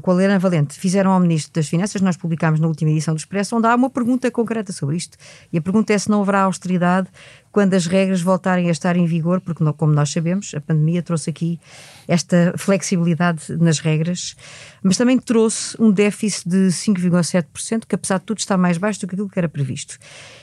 com 0.02 0.11
a 0.11 0.14
Liliana 0.14 0.38
Valente, 0.38 0.78
fizeram 0.78 1.12
ao 1.12 1.20
Ministro 1.20 1.52
das 1.52 1.68
Finanças, 1.68 2.00
nós 2.00 2.16
publicámos 2.16 2.61
na 2.61 2.66
última 2.66 2.90
edição 2.90 3.14
do 3.14 3.18
Expresso, 3.18 3.56
onde 3.56 3.66
há 3.66 3.74
uma 3.74 3.90
pergunta 3.90 4.30
concreta 4.30 4.72
sobre 4.72 4.96
isto. 4.96 5.18
E 5.52 5.59
a 5.59 5.61
pergunta 5.61 5.92
é 5.92 5.98
se 5.98 6.09
não 6.09 6.22
haverá 6.22 6.42
austeridade 6.42 7.09
quando 7.52 7.74
as 7.74 7.87
regras 7.87 8.22
voltarem 8.22 8.68
a 8.68 8.70
estar 8.70 8.96
em 8.96 9.06
vigor, 9.06 9.40
porque, 9.40 9.64
como 9.76 9.92
nós 9.92 10.11
sabemos, 10.11 10.54
a 10.54 10.61
pandemia 10.61 11.02
trouxe 11.02 11.30
aqui 11.30 11.59
esta 12.06 12.54
flexibilidade 12.56 13.56
nas 13.56 13.80
regras, 13.80 14.37
mas 14.83 14.96
também 14.96 15.18
trouxe 15.18 15.76
um 15.80 15.90
déficit 15.90 16.48
de 16.48 16.68
5,7%, 16.68 17.83
que 17.88 17.94
apesar 17.94 18.18
de 18.18 18.24
tudo 18.24 18.38
está 18.38 18.56
mais 18.56 18.78
baixo 18.78 19.00
do 19.00 19.09
que 19.09 19.14
aquilo 19.14 19.28
que 19.28 19.38
era 19.38 19.48
previsto. 19.48 19.98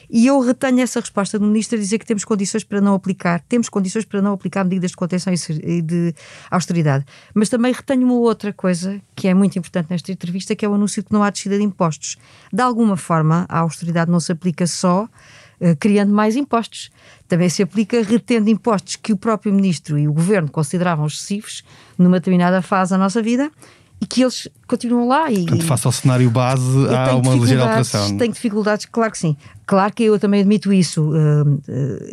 E 0.10 0.28
eu 0.28 0.40
retenho 0.40 0.80
essa 0.80 1.00
resposta 1.00 1.38
do 1.38 1.46
Ministro 1.46 1.78
a 1.78 1.82
dizer 1.82 2.00
que 2.00 2.06
temos 2.06 2.24
condições 2.24 2.64
para 2.64 2.80
não 2.80 2.94
aplicar, 2.94 3.42
temos 3.42 3.68
condições 3.68 4.06
para 4.06 4.22
não 4.22 4.34
aplicar 4.34 4.64
medidas 4.64 4.92
de 4.92 4.98
contenção 4.98 5.34
e 5.34 5.82
de 5.82 6.16
austeridade. 6.50 7.06
Mas 7.34 7.50
também 7.50 7.74
retenho 7.74 8.06
uma 8.06 8.16
outra 8.16 8.54
coisa 8.54 9.02
que 9.16 9.28
é 9.28 9.34
muito 9.34 9.60
importante 9.60 9.88
nesta 9.90 10.12
entrevista, 10.12 10.56
que 10.56 10.66
é 10.66 10.70
o 10.70 10.74
anúncio 10.74 11.02
de 11.02 11.08
que 11.08 11.14
não 11.14 11.24
há 11.24 11.30
descida 11.30 11.58
de 11.58 11.64
impostos. 11.64 12.18
De 12.52 12.62
alguma 12.62 12.96
forma, 12.96 13.46
a 13.50 13.60
austeridade 13.60 14.10
não 14.10 14.20
se 14.20 14.32
aplica 14.32 14.66
só 14.66 15.04
uh, 15.04 15.76
criando 15.78 16.14
mais 16.14 16.36
impostos. 16.36 16.90
Também 17.28 17.50
se 17.50 17.62
aplica 17.62 18.02
retendo 18.02 18.50
impostos 18.50 18.96
que 18.96 19.12
o 19.12 19.18
próprio 19.18 19.54
Ministro 19.54 20.00
e 20.00 20.08
o 20.08 20.14
Governo 20.14 20.50
consideravam 20.50 21.06
excessivos 21.06 21.64
numa 21.98 22.20
determinada 22.20 22.62
fase 22.62 22.92
da 22.92 22.98
nossa 22.98 23.22
vida 23.22 23.52
e 24.00 24.06
que 24.06 24.22
eles 24.22 24.48
continuam 24.68 25.08
lá. 25.08 25.32
E, 25.32 25.46
Portanto, 25.46 25.66
face 25.66 25.88
ao 25.88 25.92
cenário 25.92 26.30
base, 26.30 26.64
há 26.90 27.16
uma 27.16 27.34
ligeira 27.34 27.64
alteração. 27.64 28.18
Tenho 28.18 28.32
dificuldades, 28.32 28.86
claro 28.86 29.12
que 29.12 29.18
sim. 29.18 29.36
Claro 29.66 29.94
que 29.94 30.04
eu 30.04 30.20
também 30.20 30.42
admito 30.42 30.72
isso, 30.72 31.04
uh, 31.04 31.44
uh, 31.44 31.60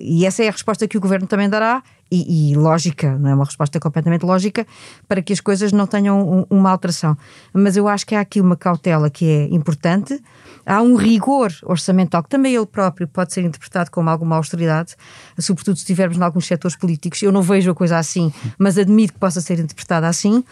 e 0.01 0.27
essa 0.27 0.42
é 0.42 0.49
a 0.49 0.51
resposta 0.51 0.88
que 0.88 0.97
o 0.97 1.01
governo 1.01 1.27
também 1.27 1.49
dará, 1.49 1.83
e, 2.11 2.53
e, 2.53 2.57
lógica, 2.57 3.18
não 3.18 3.31
é 3.31 3.35
uma 3.35 3.44
resposta 3.44 3.81
completamente 3.81 4.25
lógica, 4.25 4.66
para 5.09 5.20
que 5.20 5.33
as 5.33 5.40
coisas 5.40 5.73
não 5.73 5.87
tenham 5.87 6.20
um, 6.20 6.47
uma 6.49 6.70
alteração. 6.70 7.16
Mas 7.53 7.77
eu 7.77 7.88
acho 7.88 8.07
que 8.07 8.14
há 8.14 8.20
aqui 8.20 8.40
uma 8.40 8.57
cautela 8.57 9.11
que 9.11 9.29
é 9.29 9.44
importante. 9.55 10.23
Há 10.64 10.81
um 10.81 10.94
rigor 10.94 11.53
orçamental 11.64 12.23
que 12.23 12.29
também 12.29 12.55
ele 12.55 12.66
próprio 12.66 13.09
pode 13.09 13.33
ser 13.33 13.42
interpretado 13.42 13.90
como 13.90 14.09
alguma 14.09 14.37
austeridade, 14.37 14.94
sobretudo 15.38 15.77
se 15.77 15.83
estivermos 15.83 16.16
em 16.16 16.23
alguns 16.23 16.47
setores 16.47 16.77
políticos. 16.77 17.20
Eu 17.23 17.33
não 17.33 17.42
vejo 17.42 17.70
a 17.70 17.75
coisa 17.75 17.99
assim, 17.99 18.33
mas 18.59 18.79
admito 18.79 19.14
que 19.14 19.18
possa 19.18 19.40
ser 19.40 19.59
interpretada 19.59 20.07
assim, 20.07 20.44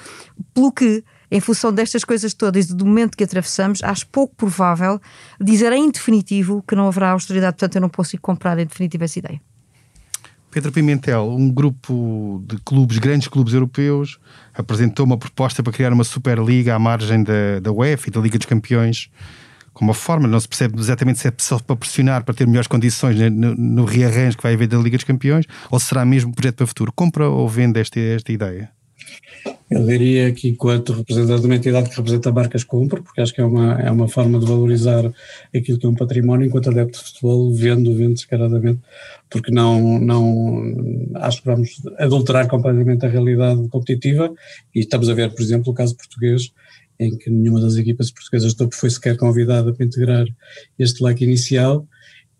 pelo 0.53 0.73
que 0.73 1.05
em 1.33 1.40
função 1.40 1.73
destas 1.73 2.05
coisas 2.05 2.35
todas, 2.35 2.66
do 2.66 2.85
momento 2.85 3.16
que 3.16 3.25
atravessamos, 3.25 3.83
acho 3.83 4.07
pouco 4.09 4.35
provável 4.37 5.01
dizer 5.40 5.73
em 5.73 5.90
definitivo 5.90 6.62
que 6.68 6.77
não 6.77 6.87
haverá 6.87 7.12
austeridade, 7.12 7.57
portanto 7.57 7.77
eu 7.77 7.81
não 7.81 7.88
posso 7.88 8.14
ir 8.14 8.18
comprar 8.18 8.59
em 8.59 8.66
definitivo 8.66 9.03
essa 9.03 9.18
ideia. 9.18 9.40
Pedro 10.51 10.71
Pimentel, 10.71 11.31
um 11.31 11.51
grupo 11.51 12.45
de 12.47 12.59
clubes, 12.59 12.99
grandes 12.99 13.29
clubes 13.29 13.55
europeus, 13.55 14.18
apresentou 14.53 15.07
uma 15.07 15.16
proposta 15.16 15.62
para 15.62 15.73
criar 15.73 15.90
uma 15.90 16.05
Superliga 16.05 16.75
à 16.75 16.79
margem 16.79 17.25
da, 17.25 17.61
da 17.62 17.73
UEFA 17.73 18.11
e 18.11 18.12
da 18.12 18.21
Liga 18.21 18.37
dos 18.37 18.47
Campeões, 18.47 19.09
com 19.73 19.87
uma 19.87 19.95
forma, 19.95 20.29
não 20.29 20.38
se 20.38 20.47
percebe 20.47 20.79
exatamente 20.79 21.18
se 21.18 21.29
é 21.29 21.33
só 21.38 21.59
para 21.59 21.77
pressionar 21.77 22.25
para 22.25 22.35
ter 22.35 22.47
melhores 22.47 22.68
condições 22.68 23.18
no, 23.31 23.55
no 23.55 23.87
rearranjo 23.87 24.37
que 24.37 24.42
vai 24.42 24.53
haver 24.53 24.68
da 24.68 24.77
Liga 24.77 24.99
dos 24.99 25.05
Campeões, 25.05 25.47
ou 25.71 25.81
será 25.81 26.05
mesmo 26.05 26.29
um 26.29 26.35
projeto 26.35 26.57
para 26.57 26.64
o 26.64 26.66
futuro. 26.66 26.92
Compra 26.92 27.27
ou 27.27 27.49
vende 27.49 27.81
esta, 27.81 27.99
esta 27.99 28.31
ideia? 28.31 28.71
Eu 29.71 29.87
diria 29.87 30.31
que, 30.33 30.49
enquanto 30.49 30.93
representante 30.93 31.41
de 31.41 31.47
uma 31.47 31.57
entidade 31.57 31.88
que 31.88 31.97
representa 31.97 32.31
marcas, 32.31 32.62
compra, 32.62 33.03
porque 33.03 33.21
acho 33.21 33.33
que 33.33 33.41
é 33.41 33.45
uma, 33.45 33.81
é 33.81 33.91
uma 33.91 34.07
forma 34.07 34.38
de 34.38 34.47
valorizar 34.47 35.11
aquilo 35.55 35.79
que 35.79 35.87
é 35.87 35.88
um 35.88 35.95
património, 35.95 36.47
enquanto 36.47 36.69
adepto 36.69 36.99
de 36.99 37.05
futebol, 37.07 37.53
vendo, 37.55 37.95
vendo 37.95 38.15
descaradamente, 38.15 38.81
porque 39.31 39.51
não, 39.51 39.99
não 39.99 40.62
acho 41.15 41.41
que 41.41 41.47
vamos 41.47 41.81
adulterar 41.99 42.47
completamente 42.49 43.07
a 43.07 43.09
realidade 43.09 43.67
competitiva. 43.69 44.33
E 44.75 44.81
estamos 44.81 45.09
a 45.09 45.15
ver, 45.15 45.31
por 45.31 45.41
exemplo, 45.41 45.73
o 45.73 45.75
caso 45.75 45.97
português, 45.97 46.53
em 47.01 47.17
que 47.17 47.31
nenhuma 47.31 47.61
das 47.61 47.77
equipas 47.77 48.11
portuguesas 48.11 48.55
foi 48.73 48.91
sequer 48.91 49.17
convidada 49.17 49.73
para 49.73 49.87
integrar 49.87 50.27
este 50.79 51.03
leque 51.03 51.25
inicial 51.25 51.87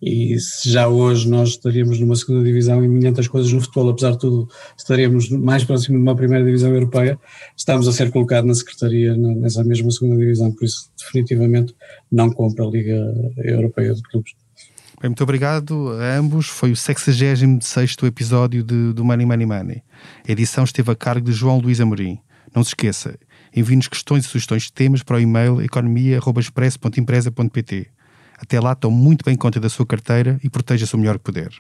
e 0.03 0.37
já 0.65 0.89
hoje 0.89 1.29
nós 1.29 1.51
estaríamos 1.51 2.01
numa 2.01 2.17
segunda 2.17 2.43
divisão 2.43 2.85
e 2.85 2.89
muitas 2.89 3.29
coisas 3.29 3.53
no 3.53 3.61
futebol, 3.61 3.91
apesar 3.91 4.11
de 4.11 4.19
tudo, 4.19 4.49
estaríamos 4.77 5.31
mais 5.31 5.63
próximo 5.63 5.97
de 5.97 6.03
uma 6.03 6.17
primeira 6.17 6.45
divisão 6.45 6.75
europeia, 6.75 7.17
estamos 7.57 7.87
a 7.87 7.93
ser 7.93 8.11
colocados 8.11 8.49
na 8.49 8.55
Secretaria 8.55 9.17
nessa 9.17 9.63
mesma 9.63 9.93
segunda 9.93 10.17
divisão, 10.17 10.51
por 10.51 10.65
isso 10.65 10.91
definitivamente 10.99 11.73
não 12.11 12.33
compra 12.33 12.65
a 12.65 12.69
Liga 12.69 13.15
Europeia 13.45 13.95
de 13.95 14.03
Clubes. 14.03 14.33
Bem, 15.01 15.11
muito 15.11 15.23
obrigado 15.23 15.93
a 15.93 16.17
ambos. 16.17 16.47
Foi 16.47 16.73
o 16.73 16.77
66 16.77 17.97
episódio 18.05 18.63
de, 18.63 18.93
do 18.93 19.05
Money 19.05 19.27
Money 19.27 19.47
Money. 19.47 19.83
A 20.29 20.33
edição 20.33 20.65
esteve 20.65 20.91
a 20.91 20.97
cargo 20.97 21.27
de 21.27 21.33
João 21.33 21.59
Luís 21.59 21.81
Amorim. 21.81 22.19
Não 22.55 22.63
se 22.65 22.71
esqueça, 22.71 23.19
envie-nos 23.55 23.87
questões 23.89 24.25
e 24.25 24.29
sugestões 24.29 24.63
de 24.65 24.73
temas 24.73 25.03
para 25.03 25.17
o 25.17 25.21
e-mail 25.21 25.63
economia.express.empresa.pt. 25.63 27.91
Até 28.43 28.59
lá, 28.59 28.75
tome 28.75 28.97
muito 28.97 29.25
bem 29.25 29.37
conta 29.37 29.61
da 29.61 29.69
sua 29.69 29.87
carteira 29.87 30.39
e 30.43 30.51
proteja-se 30.51 30.95
o 30.97 30.99
melhor 30.99 31.17
que 31.17 31.25
puder. 31.25 31.51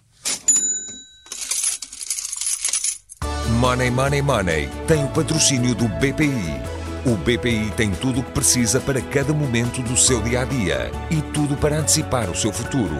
Money 3.60 3.90
Money 3.90 4.20
Money 4.20 4.68
tem 4.88 5.04
o 5.04 5.08
patrocínio 5.08 5.74
do 5.76 5.86
BPI. 5.86 6.60
O 7.06 7.16
BPI 7.16 7.72
tem 7.76 7.92
tudo 7.92 8.20
o 8.20 8.22
que 8.24 8.32
precisa 8.32 8.80
para 8.80 9.00
cada 9.00 9.32
momento 9.32 9.80
do 9.82 9.96
seu 9.96 10.20
dia 10.22 10.42
a 10.42 10.44
dia 10.44 10.90
e 11.10 11.22
tudo 11.32 11.56
para 11.56 11.78
antecipar 11.78 12.28
o 12.28 12.34
seu 12.34 12.52
futuro. 12.52 12.96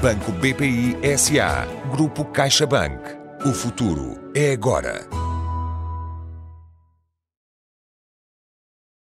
Banco 0.00 0.30
BPI 0.32 0.96
SA, 1.18 1.66
Grupo 1.90 2.24
CaixaBank. 2.24 3.18
O 3.44 3.52
futuro 3.52 4.30
é 4.34 4.52
agora. 4.52 5.29